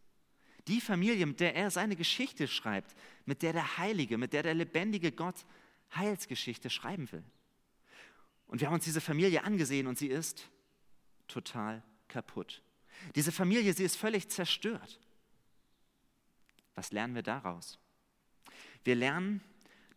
[0.67, 4.53] Die Familie, mit der er seine Geschichte schreibt, mit der der Heilige, mit der der
[4.53, 5.47] lebendige Gott
[5.95, 7.23] Heilsgeschichte schreiben will.
[8.45, 10.51] Und wir haben uns diese Familie angesehen und sie ist
[11.27, 12.61] total kaputt.
[13.15, 14.99] Diese Familie, sie ist völlig zerstört.
[16.75, 17.79] Was lernen wir daraus?
[18.83, 19.41] Wir lernen,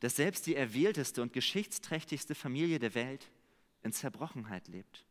[0.05, 3.31] dass selbst die erwählteste und geschichtsträchtigste Familie der Welt
[3.83, 5.03] in Zerbrochenheit lebt.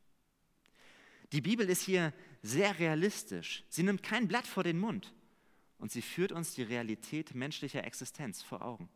[1.31, 3.63] Die Bibel ist hier sehr realistisch.
[3.69, 5.11] Sie nimmt kein Blatt vor den Mund
[5.79, 8.87] und sie führt uns die Realität menschlicher Existenz vor Augen.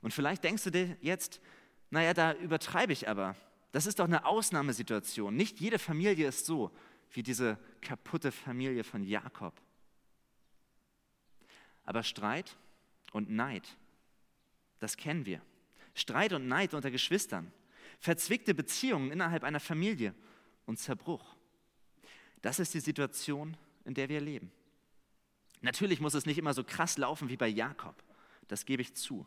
[0.00, 1.42] Und vielleicht denkst du dir jetzt,
[1.90, 3.36] naja, da übertreibe ich aber.
[3.72, 5.36] Das ist doch eine Ausnahmesituation.
[5.36, 6.70] Nicht jede Familie ist so
[7.12, 9.60] wie diese kaputte Familie von Jakob.
[11.84, 12.56] Aber Streit
[13.12, 13.76] und Neid,
[14.78, 15.40] das kennen wir.
[15.94, 17.52] Streit und Neid unter Geschwistern,
[17.98, 20.14] verzwickte Beziehungen innerhalb einer Familie
[20.66, 21.36] und Zerbruch.
[22.42, 24.52] Das ist die Situation, in der wir leben.
[25.62, 28.02] Natürlich muss es nicht immer so krass laufen wie bei Jakob,
[28.48, 29.26] das gebe ich zu.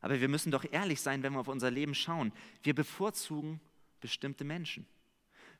[0.00, 2.32] Aber wir müssen doch ehrlich sein, wenn wir auf unser Leben schauen.
[2.62, 3.60] Wir bevorzugen
[4.00, 4.86] bestimmte Menschen.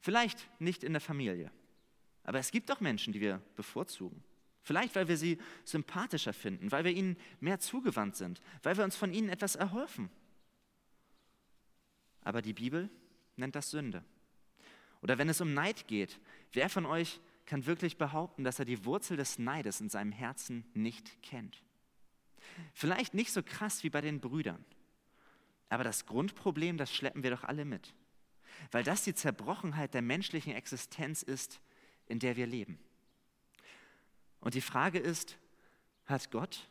[0.01, 1.53] Vielleicht nicht in der Familie,
[2.24, 4.24] aber es gibt doch Menschen, die wir bevorzugen.
[4.63, 8.97] Vielleicht, weil wir sie sympathischer finden, weil wir ihnen mehr zugewandt sind, weil wir uns
[8.97, 10.09] von ihnen etwas erhoffen.
[12.23, 12.89] Aber die Bibel
[13.37, 14.05] nennt das Sünde.
[15.03, 16.21] Oder wenn es um Neid geht,
[16.53, 20.65] wer von euch kann wirklich behaupten, dass er die Wurzel des Neides in seinem Herzen
[20.75, 21.61] nicht kennt?
[22.73, 24.65] Vielleicht nicht so krass wie bei den Brüdern,
[25.69, 27.95] aber das Grundproblem, das schleppen wir doch alle mit,
[28.71, 31.61] weil das die Zerbrochenheit der menschlichen Existenz ist,
[32.07, 32.79] in der wir leben.
[34.43, 35.38] Und die Frage ist,
[36.05, 36.68] hat Gott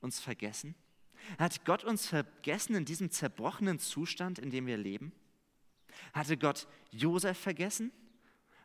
[0.00, 0.74] uns vergessen?
[1.38, 5.10] Hat Gott uns vergessen in diesem zerbrochenen Zustand, in dem wir leben?
[6.12, 7.92] Hatte Gott Josef vergessen?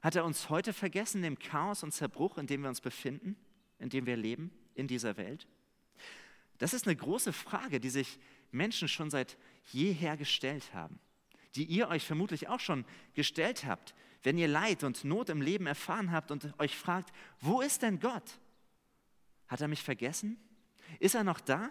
[0.02, 3.38] Hat er uns heute vergessen im Chaos und Zerbruch, in dem wir uns befinden,
[3.80, 5.48] in dem wir leben, in dieser Welt?
[6.58, 8.20] Das ist eine große Frage, die sich
[8.52, 9.38] Menschen schon seit
[9.72, 11.00] jeher gestellt haben,
[11.56, 12.84] die ihr euch vermutlich auch schon
[13.14, 17.62] gestellt habt, wenn ihr Leid und Not im Leben erfahren habt und euch fragt, wo
[17.62, 18.40] ist denn Gott?
[19.50, 20.38] Hat er mich vergessen?
[21.00, 21.70] Ist er noch da?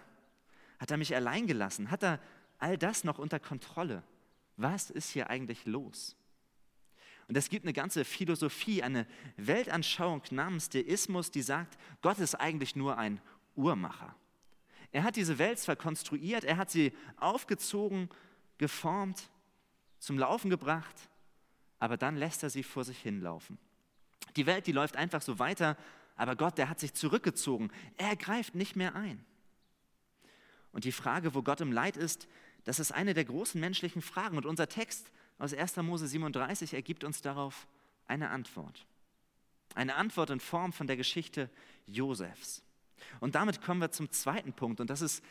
[0.79, 1.91] Hat er mich allein gelassen?
[1.91, 2.21] Hat er
[2.59, 4.03] all das noch unter Kontrolle?
[4.57, 6.17] Was ist hier eigentlich los?
[7.29, 9.07] Und es gibt eine ganze Philosophie, eine
[9.37, 13.21] Weltanschauung namens Deismus, die sagt, Gott ist eigentlich nur ein
[13.55, 14.15] Uhrmacher.
[14.93, 18.09] Er hat diese Welt zwar konstruiert, er hat sie aufgezogen,
[18.57, 19.31] geformt,
[19.99, 20.97] zum Laufen gebracht,
[21.79, 23.59] aber dann lässt er sie vor sich hinlaufen.
[24.37, 25.77] Die Welt, die läuft einfach so weiter,
[26.19, 27.71] aber Gott, der hat sich zurückgezogen.
[27.97, 29.25] Er greift nicht mehr ein.
[30.73, 32.29] Und die Frage, wo Gott im Leid ist,
[32.65, 34.37] das ist eine der großen menschlichen Fragen.
[34.37, 35.77] Und unser Text aus 1.
[35.77, 37.69] Mose 37 ergibt uns darauf
[38.07, 38.85] eine Antwort.
[39.75, 41.49] Eine Antwort in Form von der Geschichte
[41.87, 42.63] Josefs.
[43.21, 44.81] Und damit kommen wir zum zweiten Punkt.
[44.81, 45.25] Und das ist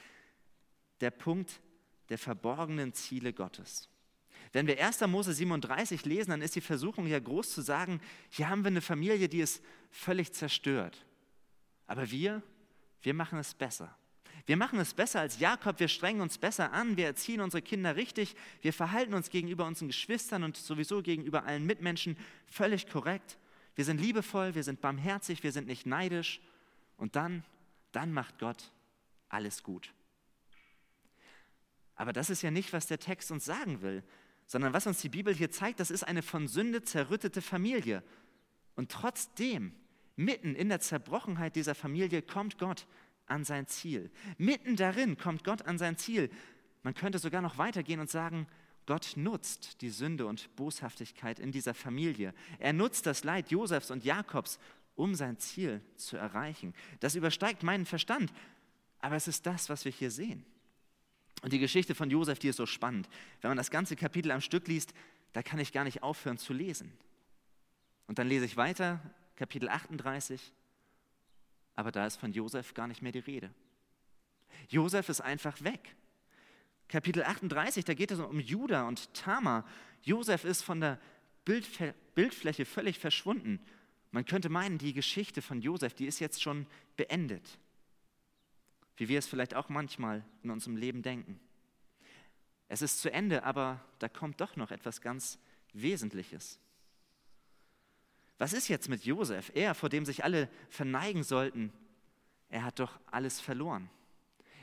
[1.02, 1.60] der Punkt
[2.08, 3.90] der verborgenen Ziele Gottes.
[4.54, 5.02] Wenn wir 1.
[5.08, 8.82] Mose 37 lesen, dann ist die Versuchung ja groß zu sagen, hier haben wir eine
[8.82, 11.06] Familie, die ist völlig zerstört.
[11.86, 12.42] Aber wir,
[13.02, 13.96] wir machen es besser.
[14.46, 17.98] Wir machen es besser als Jakob, wir strengen uns besser an, wir erziehen unsere Kinder
[17.98, 23.38] richtig, wir verhalten uns gegenüber unseren Geschwistern und sowieso gegenüber allen Mitmenschen völlig korrekt.
[23.76, 26.42] Wir sind liebevoll, wir sind barmherzig, wir sind nicht neidisch.
[26.96, 27.44] Und dann,
[27.92, 28.72] dann macht Gott
[29.30, 29.94] alles gut.
[31.96, 34.04] Aber das ist ja nicht, was der Text uns sagen will
[34.48, 38.02] sondern was uns die Bibel hier zeigt, das ist eine von Sünde zerrüttete Familie.
[38.76, 39.74] Und trotzdem,
[40.16, 42.88] mitten in der Zerbrochenheit dieser Familie, kommt Gott
[43.28, 44.10] an sein Ziel.
[44.38, 46.32] Mitten darin kommt Gott an sein Ziel.
[46.82, 48.48] Man könnte sogar noch weitergehen und sagen,
[48.86, 52.34] Gott nutzt die Sünde und Boshaftigkeit in dieser Familie.
[52.58, 54.60] Er nutzt das Leid Josefs und Jakobs,
[54.96, 56.74] um sein Ziel zu erreichen.
[57.02, 58.32] Das übersteigt meinen Verstand,
[59.00, 60.46] aber es ist das, was wir hier sehen.
[61.42, 63.08] Und die Geschichte von Josef, die ist so spannend.
[63.42, 64.94] Wenn man das ganze Kapitel am Stück liest,
[65.34, 66.92] da kann ich gar nicht aufhören zu lesen.
[68.08, 69.00] Und dann lese ich weiter,
[69.36, 70.52] Kapitel 38,
[71.76, 73.54] aber da ist von Josef gar nicht mehr die Rede.
[74.70, 75.96] Josef ist einfach weg.
[76.88, 79.66] Kapitel 38, da geht es um Judah und Tamar.
[80.02, 81.00] Josef ist von der
[81.46, 83.60] Bildfläche völlig verschwunden.
[84.12, 86.66] Man könnte meinen, die Geschichte von Josef, die ist jetzt schon
[86.96, 87.60] beendet
[88.98, 91.40] wie wir es vielleicht auch manchmal in unserem Leben denken.
[92.68, 95.40] Es ist zu Ende, aber da kommt doch noch etwas ganz
[95.74, 96.60] Wesentliches.
[98.38, 99.52] Was ist jetzt mit Josef?
[99.56, 101.72] Er, vor dem sich alle verneigen sollten,
[102.50, 103.90] er hat doch alles verloren.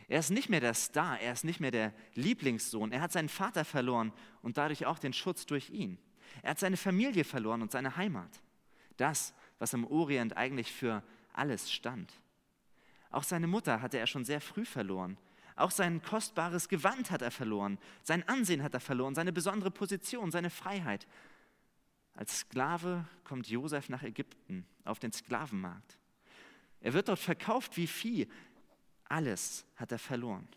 [0.06, 2.92] Er ist nicht mehr der Star, er ist nicht mehr der Lieblingssohn.
[2.92, 4.12] Er hat seinen Vater verloren
[4.42, 5.98] und dadurch auch den Schutz durch ihn.
[6.42, 8.40] Er hat seine Familie verloren und seine Heimat.
[8.96, 12.12] Das, was im Orient eigentlich für alles stand.
[13.14, 15.16] Auch seine Mutter hatte er schon sehr früh verloren.
[15.54, 17.78] Auch sein kostbares Gewand hat er verloren.
[18.02, 21.06] Sein Ansehen hat er verloren, seine besondere Position, seine Freiheit.
[22.14, 25.96] Als Sklave kommt Josef nach Ägypten auf den Sklavenmarkt.
[26.80, 28.26] Er wird dort verkauft wie Vieh.
[29.04, 30.48] Alles hat er verloren.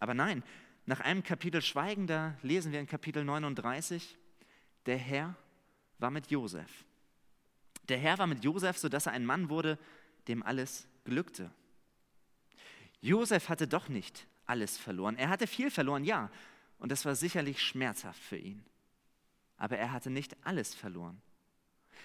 [0.00, 0.42] Aber nein,
[0.86, 4.18] nach einem Kapitel schweigender lesen wir in Kapitel 39,
[4.86, 5.36] der Herr
[5.98, 6.84] war mit Josef.
[7.88, 9.78] Der Herr war mit Josef, sodass er ein Mann wurde,
[10.28, 11.50] dem alles glückte.
[13.00, 15.16] Josef hatte doch nicht alles verloren.
[15.16, 16.30] Er hatte viel verloren, ja,
[16.78, 18.64] und das war sicherlich schmerzhaft für ihn.
[19.56, 21.20] Aber er hatte nicht alles verloren.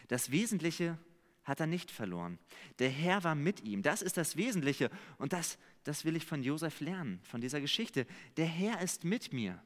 [0.07, 0.97] Das Wesentliche
[1.43, 2.38] hat er nicht verloren.
[2.80, 3.82] Der Herr war mit ihm.
[3.82, 4.91] Das ist das Wesentliche.
[5.18, 8.05] Und das, das will ich von Josef lernen, von dieser Geschichte.
[8.36, 9.61] Der Herr ist mit mir.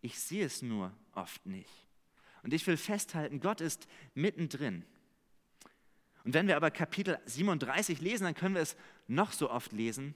[0.00, 1.70] Ich sehe es nur oft nicht.
[2.42, 4.84] Und ich will festhalten, Gott ist mittendrin.
[6.24, 8.76] Und wenn wir aber Kapitel 37 lesen, dann können wir es
[9.08, 10.14] noch so oft lesen.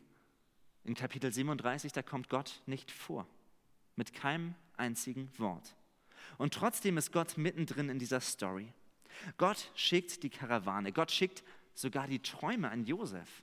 [0.84, 3.26] In Kapitel 37, da kommt Gott nicht vor.
[3.96, 5.74] Mit keinem einzigen Wort.
[6.38, 8.72] Und trotzdem ist Gott mittendrin in dieser Story.
[9.38, 10.92] Gott schickt die Karawane.
[10.92, 11.42] Gott schickt
[11.74, 13.42] sogar die Träume an Josef.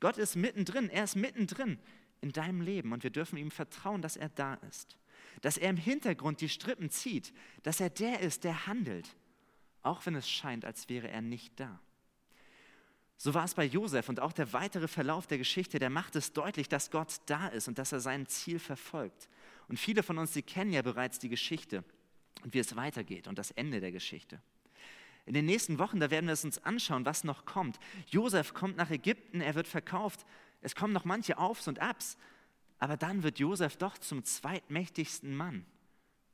[0.00, 0.90] Gott ist mittendrin.
[0.90, 1.78] Er ist mittendrin
[2.20, 2.92] in deinem Leben.
[2.92, 4.98] Und wir dürfen ihm vertrauen, dass er da ist.
[5.40, 7.32] Dass er im Hintergrund die Strippen zieht.
[7.62, 9.16] Dass er der ist, der handelt.
[9.82, 11.80] Auch wenn es scheint, als wäre er nicht da.
[13.16, 16.32] So war es bei Josef und auch der weitere Verlauf der Geschichte, der macht es
[16.32, 19.28] deutlich, dass Gott da ist und dass er sein Ziel verfolgt.
[19.68, 21.84] Und viele von uns, die kennen ja bereits die Geschichte
[22.42, 24.40] und wie es weitergeht und das Ende der Geschichte.
[25.26, 27.78] In den nächsten Wochen, da werden wir es uns anschauen, was noch kommt.
[28.08, 30.26] Josef kommt nach Ägypten, er wird verkauft.
[30.60, 32.18] Es kommen noch manche Aufs und Abs.
[32.78, 35.64] Aber dann wird Josef doch zum zweitmächtigsten Mann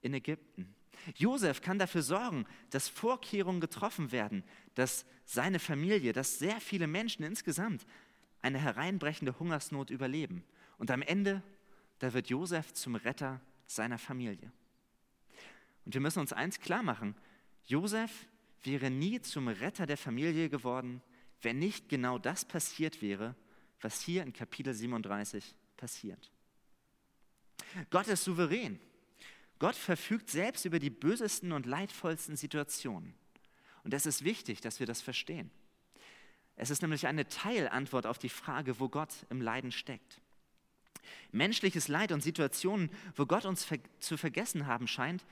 [0.01, 0.75] in Ägypten.
[1.17, 4.45] Josef kann dafür sorgen, dass Vorkehrungen getroffen werden,
[4.75, 7.87] dass seine Familie, dass sehr viele Menschen insgesamt
[8.43, 10.45] eine hereinbrechende Hungersnot überleben.
[10.79, 11.43] Und am Ende,
[11.99, 14.53] da wird Josef zum Retter seiner Familie.
[15.85, 17.15] Und wir müssen uns eins klar machen,
[17.67, 18.27] Josef
[18.63, 21.03] wäre nie zum Retter der Familie geworden,
[21.43, 23.35] wenn nicht genau das passiert wäre,
[23.81, 26.31] was hier in Kapitel 37 passiert.
[27.91, 28.79] Gott ist souverän.
[29.61, 33.15] Gott verfügt selbst über die bösesten und leidvollsten Situationen.
[33.85, 35.51] Und es ist wichtig, dass wir das verstehen.
[36.57, 40.21] Es ist nämlich eine Teilantwort auf die Frage, wo Gott im Leiden steckt.
[41.31, 43.69] Menschliches Leid und Situationen, wo Gott uns
[44.01, 45.25] zu vergessen haben scheint,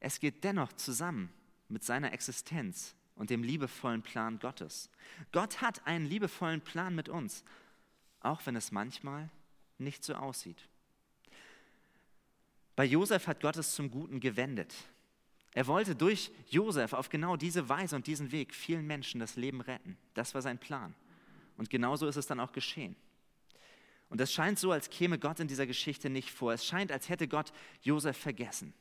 [0.00, 1.32] es geht dennoch zusammen
[1.68, 4.90] mit seiner Existenz und dem liebevollen Plan Gottes.
[5.32, 7.44] Gott hat einen liebevollen Plan mit uns,
[8.20, 9.30] auch wenn es manchmal
[9.78, 10.68] nicht so aussieht.
[12.76, 14.74] Bei Josef hat Gott es zum Guten gewendet.
[15.54, 19.62] Er wollte durch Josef auf genau diese Weise und diesen Weg vielen Menschen das Leben
[19.62, 19.96] retten.
[20.12, 20.94] Das war sein Plan.
[21.56, 22.94] Und genauso ist es dann auch geschehen.
[24.10, 26.52] Und es scheint so, als käme Gott in dieser Geschichte nicht vor.
[26.52, 28.74] Es scheint, als hätte Gott Josef vergessen.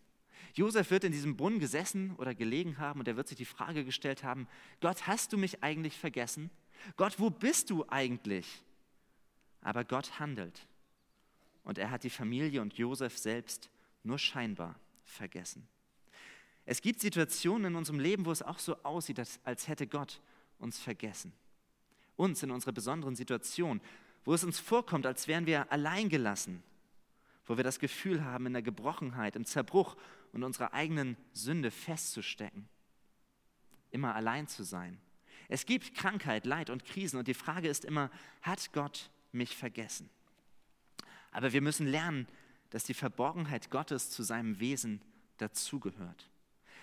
[0.54, 3.86] Josef wird in diesem Brunnen gesessen oder gelegen haben und er wird sich die Frage
[3.86, 4.48] gestellt haben,
[4.82, 6.50] Gott, hast du mich eigentlich vergessen?
[6.98, 8.64] Gott, wo bist du eigentlich?
[9.62, 10.68] Aber Gott handelt.
[11.64, 13.70] Und er hat die Familie und Josef selbst
[14.06, 15.68] nur scheinbar vergessen.
[16.66, 20.22] Es gibt Situationen in unserem Leben, wo es auch so aussieht, als hätte Gott
[20.58, 21.32] uns vergessen.
[22.16, 23.82] Uns in unserer besonderen Situation,
[24.24, 26.64] wo es uns vorkommt, als wären wir alleingelassen,
[27.45, 29.95] wo wir das Gefühl haben, in der Gebrochenheit, im Zerbruch
[30.32, 32.68] und unserer eigenen Sünde festzustecken,
[33.91, 34.99] immer allein zu sein.
[35.47, 38.10] Es gibt Krankheit, Leid und Krisen und die Frage ist immer,
[38.41, 40.10] hat Gott mich vergessen?
[41.32, 42.28] Aber wir müssen lernen,
[42.70, 45.01] dass die Verborgenheit Gottes zu seinem Wesen
[45.38, 46.30] dazugehört.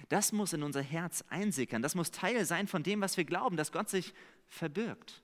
[0.09, 3.57] Das muss in unser Herz einsickern, das muss Teil sein von dem, was wir glauben,
[3.57, 4.12] dass Gott sich
[4.49, 5.22] verbirgt.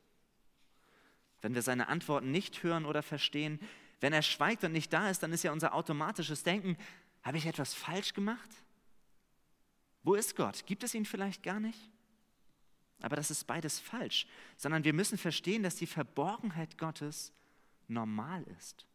[1.41, 3.61] Wenn wir seine Antworten nicht hören oder verstehen,
[4.01, 6.77] wenn er schweigt und nicht da ist, dann ist ja unser automatisches Denken,
[7.23, 8.49] habe ich etwas falsch gemacht?
[10.03, 10.65] Wo ist Gott?
[10.67, 11.91] Gibt es ihn vielleicht gar nicht?
[13.01, 17.33] Aber das ist beides falsch, sondern wir müssen verstehen, dass die Verborgenheit Gottes
[17.87, 18.87] normal ist.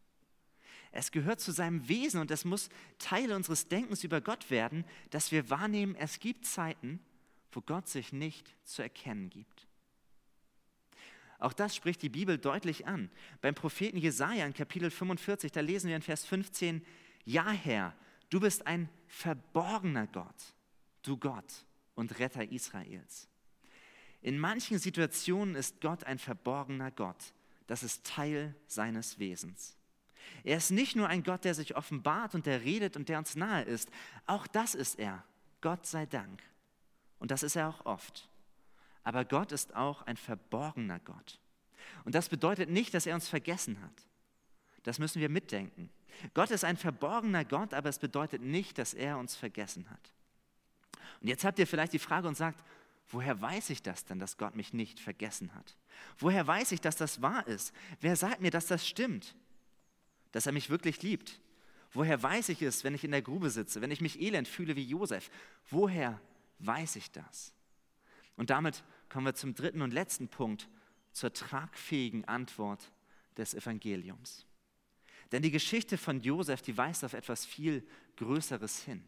[0.96, 2.70] Es gehört zu seinem Wesen und es muss
[3.00, 7.00] Teil unseres Denkens über Gott werden, dass wir wahrnehmen, es gibt Zeiten,
[7.52, 9.68] wo Gott sich nicht zu erkennen gibt.
[11.40, 13.10] Auch das spricht die Bibel deutlich an.
[13.42, 16.86] Beim Propheten Jesaja in Kapitel 45, da lesen wir in Vers 15:
[17.26, 17.96] Ja, Herr,
[18.30, 20.54] du bist ein verborgener Gott,
[21.02, 21.66] du Gott
[21.96, 23.28] und Retter Israels.
[24.22, 27.34] In manchen Situationen ist Gott ein verborgener Gott.
[27.66, 29.76] Das ist Teil seines Wesens.
[30.44, 33.36] Er ist nicht nur ein Gott, der sich offenbart und der redet und der uns
[33.36, 33.90] nahe ist.
[34.26, 35.24] Auch das ist er.
[35.62, 36.42] Gott sei Dank.
[37.20, 38.28] Und das ist er auch oft.
[39.04, 41.40] Aber Gott ist auch ein verborgener Gott.
[42.06, 44.08] Und das bedeutet nicht, dass er uns vergessen hat.
[44.84, 45.90] Das müssen wir mitdenken.
[46.34, 50.12] Gott ist ein verborgener Gott, aber es bedeutet nicht, dass er uns vergessen hat.
[51.22, 52.64] Und jetzt habt ihr vielleicht die Frage und sagt,
[53.10, 55.78] woher weiß ich das denn, dass Gott mich nicht vergessen hat?
[56.18, 57.74] Woher weiß ich, dass das wahr ist?
[58.02, 59.36] Wer sagt mir, dass das stimmt?
[60.34, 61.40] Dass er mich wirklich liebt?
[61.94, 64.76] Woher weiß ich es, wenn ich in der Grube sitze, wenn ich mich elend fühle
[64.76, 65.30] wie Josef?
[65.70, 66.20] Woher
[66.60, 67.54] weiß ich das?
[68.36, 70.68] Und damit kommen wir zum dritten und letzten Punkt,
[71.12, 72.92] zur tragfähigen Antwort
[73.38, 74.46] des Evangeliums.
[75.32, 79.04] Denn die Geschichte von Josef, die weist auf etwas viel Größeres hin.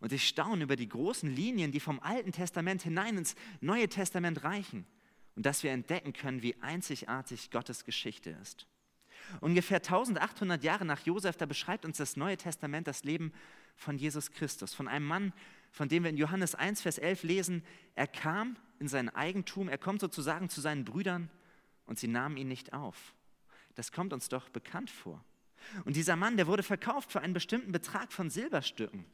[0.00, 4.44] Und ich staune über die großen Linien, die vom Alten Testament hinein ins Neue Testament
[4.44, 4.84] reichen.
[5.36, 8.66] Und dass wir entdecken können, wie einzigartig Gottes Geschichte ist.
[9.40, 13.32] Ungefähr 1800 Jahre nach Josef, da beschreibt uns das Neue Testament das Leben
[13.76, 15.32] von Jesus Christus, von einem Mann,
[15.70, 17.64] von dem wir in Johannes 1, Vers 11 lesen,
[17.94, 21.30] er kam in sein Eigentum, er kommt sozusagen zu seinen Brüdern
[21.86, 23.14] und sie nahmen ihn nicht auf.
[23.74, 25.24] Das kommt uns doch bekannt vor.
[25.84, 29.04] Und dieser Mann, der wurde verkauft für einen bestimmten Betrag von Silberstücken,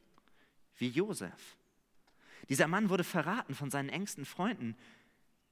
[0.77, 1.57] wie Josef.
[2.49, 4.77] Dieser Mann wurde verraten von seinen engsten Freunden,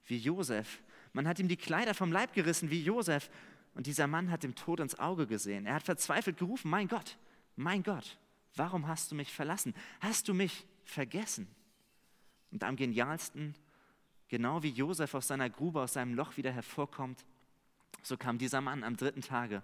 [0.07, 0.83] wie Josef.
[1.13, 3.31] Man hat ihm die Kleider vom Leib gerissen, wie Josef.
[3.77, 5.67] Und dieser Mann hat dem Tod ins Auge gesehen.
[5.67, 7.19] Er hat verzweifelt gerufen, mein Gott,
[7.57, 8.19] mein Gott,
[8.55, 9.75] warum hast du mich verlassen?
[10.01, 11.47] Hast du mich vergessen?
[12.51, 13.55] Und am genialsten,
[14.29, 17.27] genau wie Josef aus seiner Grube, aus seinem Loch wieder hervorkommt,
[18.03, 19.63] so kam dieser Mann am dritten Tage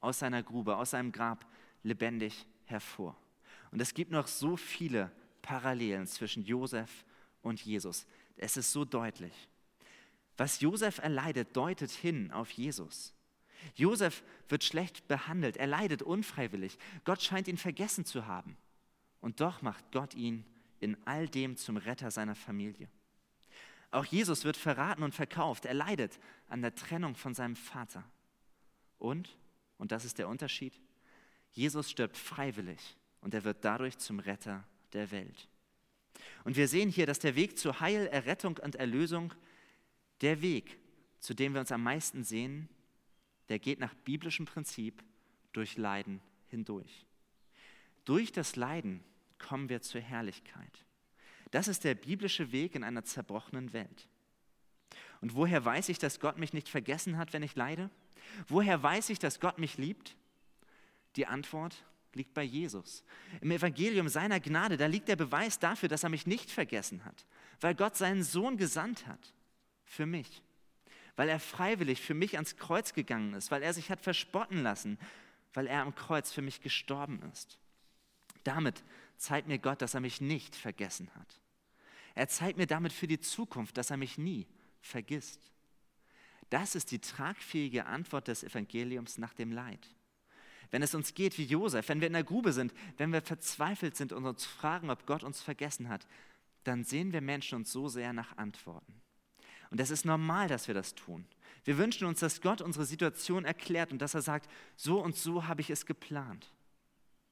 [0.00, 1.44] aus seiner Grube, aus seinem Grab
[1.82, 3.14] lebendig hervor.
[3.72, 7.04] Und es gibt noch so viele Parallelen zwischen Josef
[7.42, 8.06] und Jesus.
[8.38, 9.34] Es ist so deutlich.
[10.38, 13.12] Was Josef erleidet, deutet hin auf Jesus.
[13.74, 16.78] Josef wird schlecht behandelt, er leidet unfreiwillig.
[17.04, 18.56] Gott scheint ihn vergessen zu haben.
[19.20, 20.44] Und doch macht Gott ihn
[20.80, 22.88] in all dem zum Retter seiner Familie.
[23.90, 25.66] Auch Jesus wird verraten und verkauft.
[25.66, 28.04] Er leidet an der Trennung von seinem Vater.
[28.98, 29.36] Und,
[29.78, 30.78] und das ist der Unterschied,
[31.52, 35.48] Jesus stirbt freiwillig und er wird dadurch zum Retter der Welt.
[36.44, 39.34] Und wir sehen hier, dass der Weg zu Heil, Errettung und Erlösung,
[40.20, 40.78] der Weg,
[41.18, 42.68] zu dem wir uns am meisten sehen,
[43.50, 45.02] der geht nach biblischem Prinzip
[45.52, 47.04] durch Leiden hindurch.
[48.04, 49.02] Durch das Leiden
[49.38, 50.86] kommen wir zur Herrlichkeit.
[51.50, 54.08] Das ist der biblische Weg in einer zerbrochenen Welt.
[55.20, 57.90] Und woher weiß ich, dass Gott mich nicht vergessen hat, wenn ich leide?
[58.46, 60.16] Woher weiß ich, dass Gott mich liebt?
[61.16, 61.84] Die Antwort
[62.14, 63.02] liegt bei Jesus.
[63.40, 67.26] Im Evangelium seiner Gnade, da liegt der Beweis dafür, dass er mich nicht vergessen hat,
[67.60, 69.34] weil Gott seinen Sohn gesandt hat
[69.84, 70.40] für mich
[71.20, 74.98] weil er freiwillig für mich ans Kreuz gegangen ist, weil er sich hat verspotten lassen,
[75.52, 77.58] weil er am Kreuz für mich gestorben ist.
[78.42, 78.82] Damit
[79.18, 81.42] zeigt mir Gott, dass er mich nicht vergessen hat.
[82.14, 84.46] Er zeigt mir damit für die Zukunft, dass er mich nie
[84.80, 85.52] vergisst.
[86.48, 89.94] Das ist die tragfähige Antwort des Evangeliums nach dem Leid.
[90.70, 93.94] Wenn es uns geht wie Josef, wenn wir in der Grube sind, wenn wir verzweifelt
[93.94, 96.06] sind und uns fragen, ob Gott uns vergessen hat,
[96.64, 99.02] dann sehen wir Menschen uns so sehr nach Antworten.
[99.70, 101.24] Und das ist normal, dass wir das tun.
[101.64, 105.46] Wir wünschen uns, dass Gott unsere Situation erklärt und dass er sagt, so und so
[105.46, 106.52] habe ich es geplant.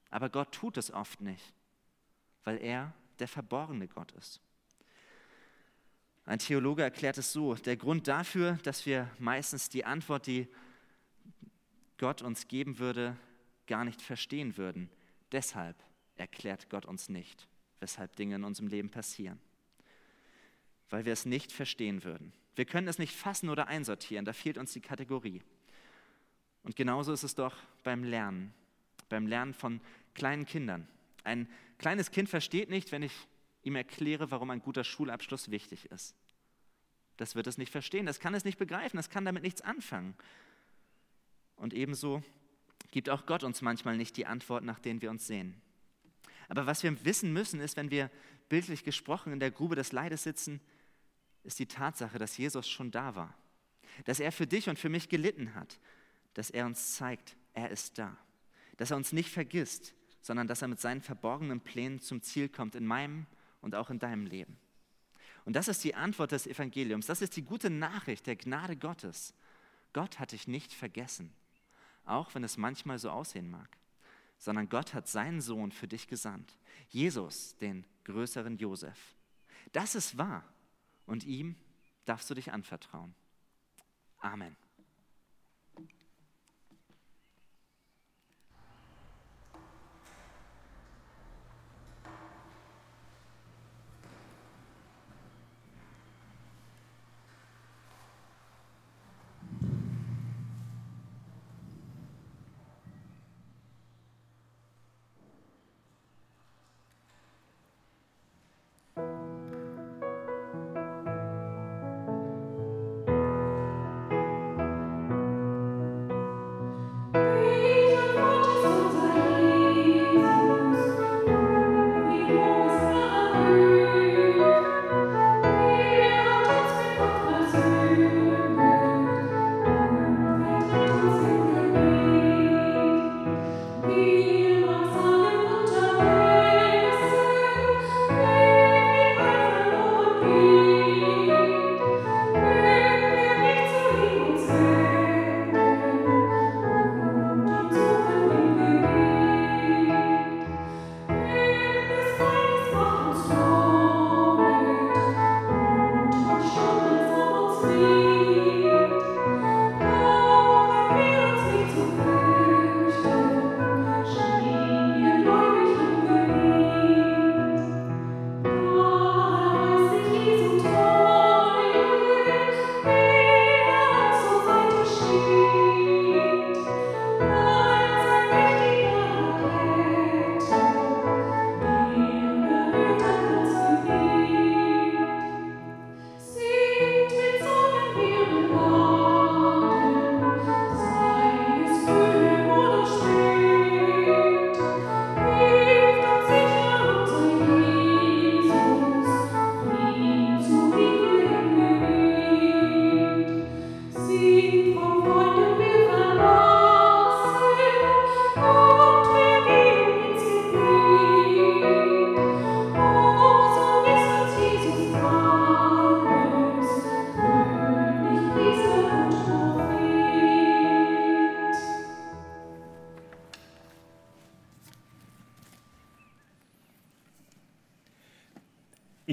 [0.09, 1.53] Aber Gott tut es oft nicht,
[2.43, 4.39] weil er der verborgene Gott ist.
[6.25, 10.47] Ein Theologe erklärt es so, der Grund dafür, dass wir meistens die Antwort, die
[11.97, 13.17] Gott uns geben würde,
[13.67, 14.89] gar nicht verstehen würden.
[15.31, 15.75] Deshalb
[16.15, 17.47] erklärt Gott uns nicht,
[17.79, 19.39] weshalb Dinge in unserem Leben passieren
[20.89, 22.33] weil wir es nicht verstehen würden.
[22.55, 25.41] Wir können es nicht fassen oder einsortieren, da fehlt uns die Kategorie.
[26.63, 28.53] Und genauso ist es doch beim Lernen,
[29.07, 29.81] beim Lernen von
[30.13, 30.87] kleinen Kindern.
[31.23, 33.13] Ein kleines Kind versteht nicht, wenn ich
[33.63, 36.15] ihm erkläre, warum ein guter Schulabschluss wichtig ist.
[37.17, 40.15] Das wird es nicht verstehen, das kann es nicht begreifen, das kann damit nichts anfangen.
[41.55, 42.23] Und ebenso
[42.91, 45.61] gibt auch Gott uns manchmal nicht die Antwort, nach denen wir uns sehen.
[46.47, 48.09] Aber was wir wissen müssen, ist, wenn wir
[48.47, 50.59] bildlich gesprochen in der Grube des Leides sitzen,
[51.49, 53.33] ist die Tatsache, dass Jesus schon da war,
[54.05, 55.79] dass er für dich und für mich gelitten hat,
[56.35, 58.15] dass er uns zeigt, er ist da,
[58.77, 62.75] dass er uns nicht vergisst, sondern dass er mit seinen verborgenen Plänen zum Ziel kommt
[62.75, 63.25] in meinem
[63.61, 64.59] und auch in deinem Leben.
[65.43, 69.33] Und das ist die Antwort des Evangeliums, das ist die gute Nachricht der Gnade Gottes.
[69.91, 71.33] Gott hat dich nicht vergessen,
[72.05, 73.75] auch wenn es manchmal so aussehen mag,
[74.37, 79.15] sondern Gott hat seinen Sohn für dich gesandt, Jesus, den größeren Josef.
[79.71, 80.43] Das ist wahr
[81.09, 81.55] und ihm
[82.05, 83.15] darfst du dich anvertrauen.
[84.19, 84.55] Amen.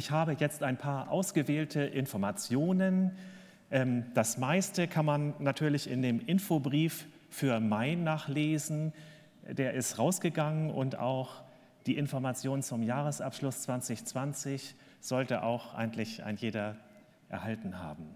[0.07, 3.11] Ich habe jetzt ein paar ausgewählte Informationen.
[3.73, 8.93] Ähm, das meiste kann man natürlich in dem Infobrief für Mai nachlesen.
[9.49, 11.43] Der ist rausgegangen und auch
[11.87, 16.77] die Information zum Jahresabschluss 2020 sollte auch eigentlich ein jeder
[17.29, 18.07] erhalten haben.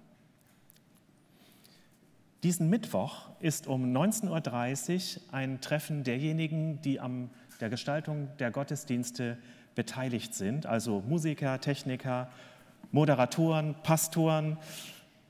[2.45, 7.31] Diesen Mittwoch ist um 19.30 Uhr ein Treffen derjenigen, die an
[7.61, 9.39] der Gestaltung der Gottesdienste
[9.81, 12.29] beteiligt sind, also Musiker, Techniker,
[12.93, 14.59] Moderatoren, Pastoren.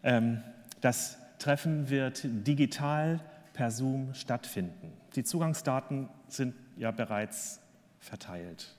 [0.02, 0.42] Ähm,
[0.80, 3.20] das Treffen wird digital
[3.52, 4.92] per Zoom stattfinden.
[5.14, 7.60] Die Zugangsdaten sind ja bereits
[8.00, 8.74] verteilt.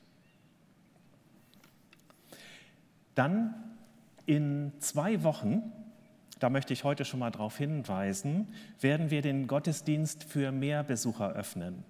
[3.16, 3.54] Dann
[4.26, 5.72] in zwei Wochen,
[6.40, 11.32] da möchte ich heute schon mal darauf hinweisen, werden wir den Gottesdienst für mehr Besucher
[11.32, 11.86] öffnen.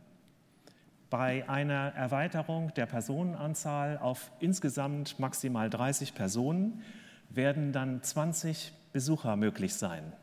[1.11, 6.83] Bei einer Erweiterung der Personenanzahl auf insgesamt maximal 30 Personen
[7.29, 10.13] werden dann 20 Besucher möglich sein.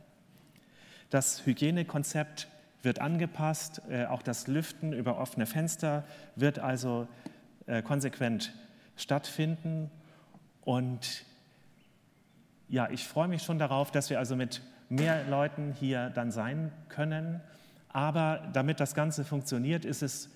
[1.11, 2.49] Das Hygienekonzept
[2.83, 6.05] wird angepasst, äh, auch das Lüften über offene Fenster
[6.37, 7.07] wird also
[7.67, 8.55] äh, konsequent
[8.97, 9.91] stattfinden.
[10.63, 11.27] Und
[12.71, 16.73] ja, ich freue mich schon darauf, dass wir also mit mehr Leuten hier dann sein
[16.89, 17.43] können.
[17.91, 20.31] Aber damit das Ganze funktioniert, ist es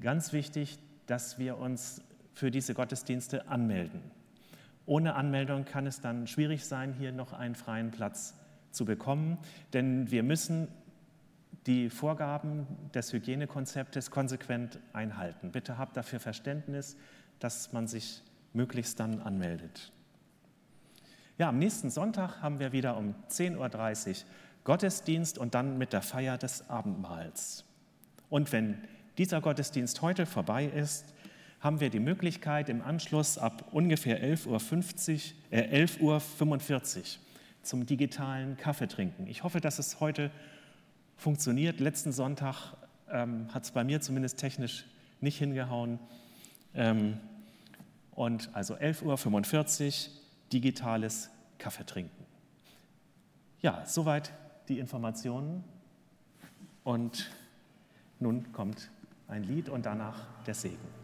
[0.00, 2.02] ganz wichtig, dass wir uns
[2.34, 4.00] für diese Gottesdienste anmelden.
[4.86, 8.34] Ohne Anmeldung kann es dann schwierig sein, hier noch einen freien Platz
[8.70, 9.38] zu bekommen,
[9.72, 10.68] denn wir müssen
[11.66, 15.52] die Vorgaben des Hygienekonzeptes konsequent einhalten.
[15.52, 16.96] Bitte habt dafür Verständnis,
[17.38, 18.22] dass man sich
[18.54, 19.92] möglichst dann anmeldet.
[21.36, 24.26] Ja, am nächsten Sonntag haben wir wieder um 10.30 Uhr
[24.64, 27.64] Gottesdienst und dann mit der Feier des Abendmahls.
[28.28, 28.82] Und wenn
[29.18, 31.12] dieser Gottesdienst heute vorbei ist,
[31.60, 37.02] haben wir die Möglichkeit, im Anschluss ab ungefähr 11.50 Uhr, äh, 11.45 Uhr
[37.62, 39.26] zum digitalen Kaffeetrinken.
[39.26, 40.30] Ich hoffe, dass es heute
[41.16, 41.80] funktioniert.
[41.80, 42.74] Letzten Sonntag
[43.10, 44.84] ähm, hat es bei mir zumindest technisch
[45.20, 45.98] nicht hingehauen.
[46.74, 47.18] Ähm,
[48.12, 50.14] und also 11.45 Uhr
[50.52, 52.24] digitales Kaffeetrinken.
[53.62, 54.32] Ja, soweit
[54.68, 55.64] die Informationen.
[56.84, 57.30] Und
[58.20, 58.90] nun kommt
[59.28, 60.97] ein Lied und danach der Segen.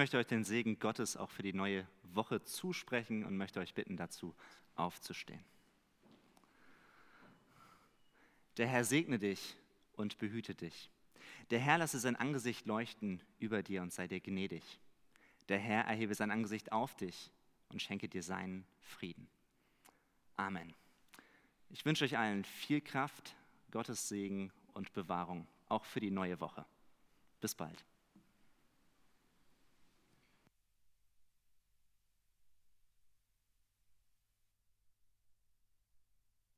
[0.00, 3.98] Möchte euch den Segen Gottes auch für die neue Woche zusprechen und möchte euch bitten,
[3.98, 4.34] dazu
[4.74, 5.44] aufzustehen.
[8.56, 9.58] Der Herr segne dich
[9.96, 10.88] und behüte dich.
[11.50, 14.80] Der Herr lasse sein Angesicht leuchten über dir und sei dir gnädig.
[15.50, 17.30] Der Herr erhebe sein Angesicht auf dich
[17.68, 19.28] und schenke dir seinen Frieden.
[20.38, 20.72] Amen.
[21.68, 23.36] Ich wünsche euch allen viel Kraft,
[23.70, 26.64] Gottes Segen und Bewahrung, auch für die neue Woche.
[27.42, 27.84] Bis bald.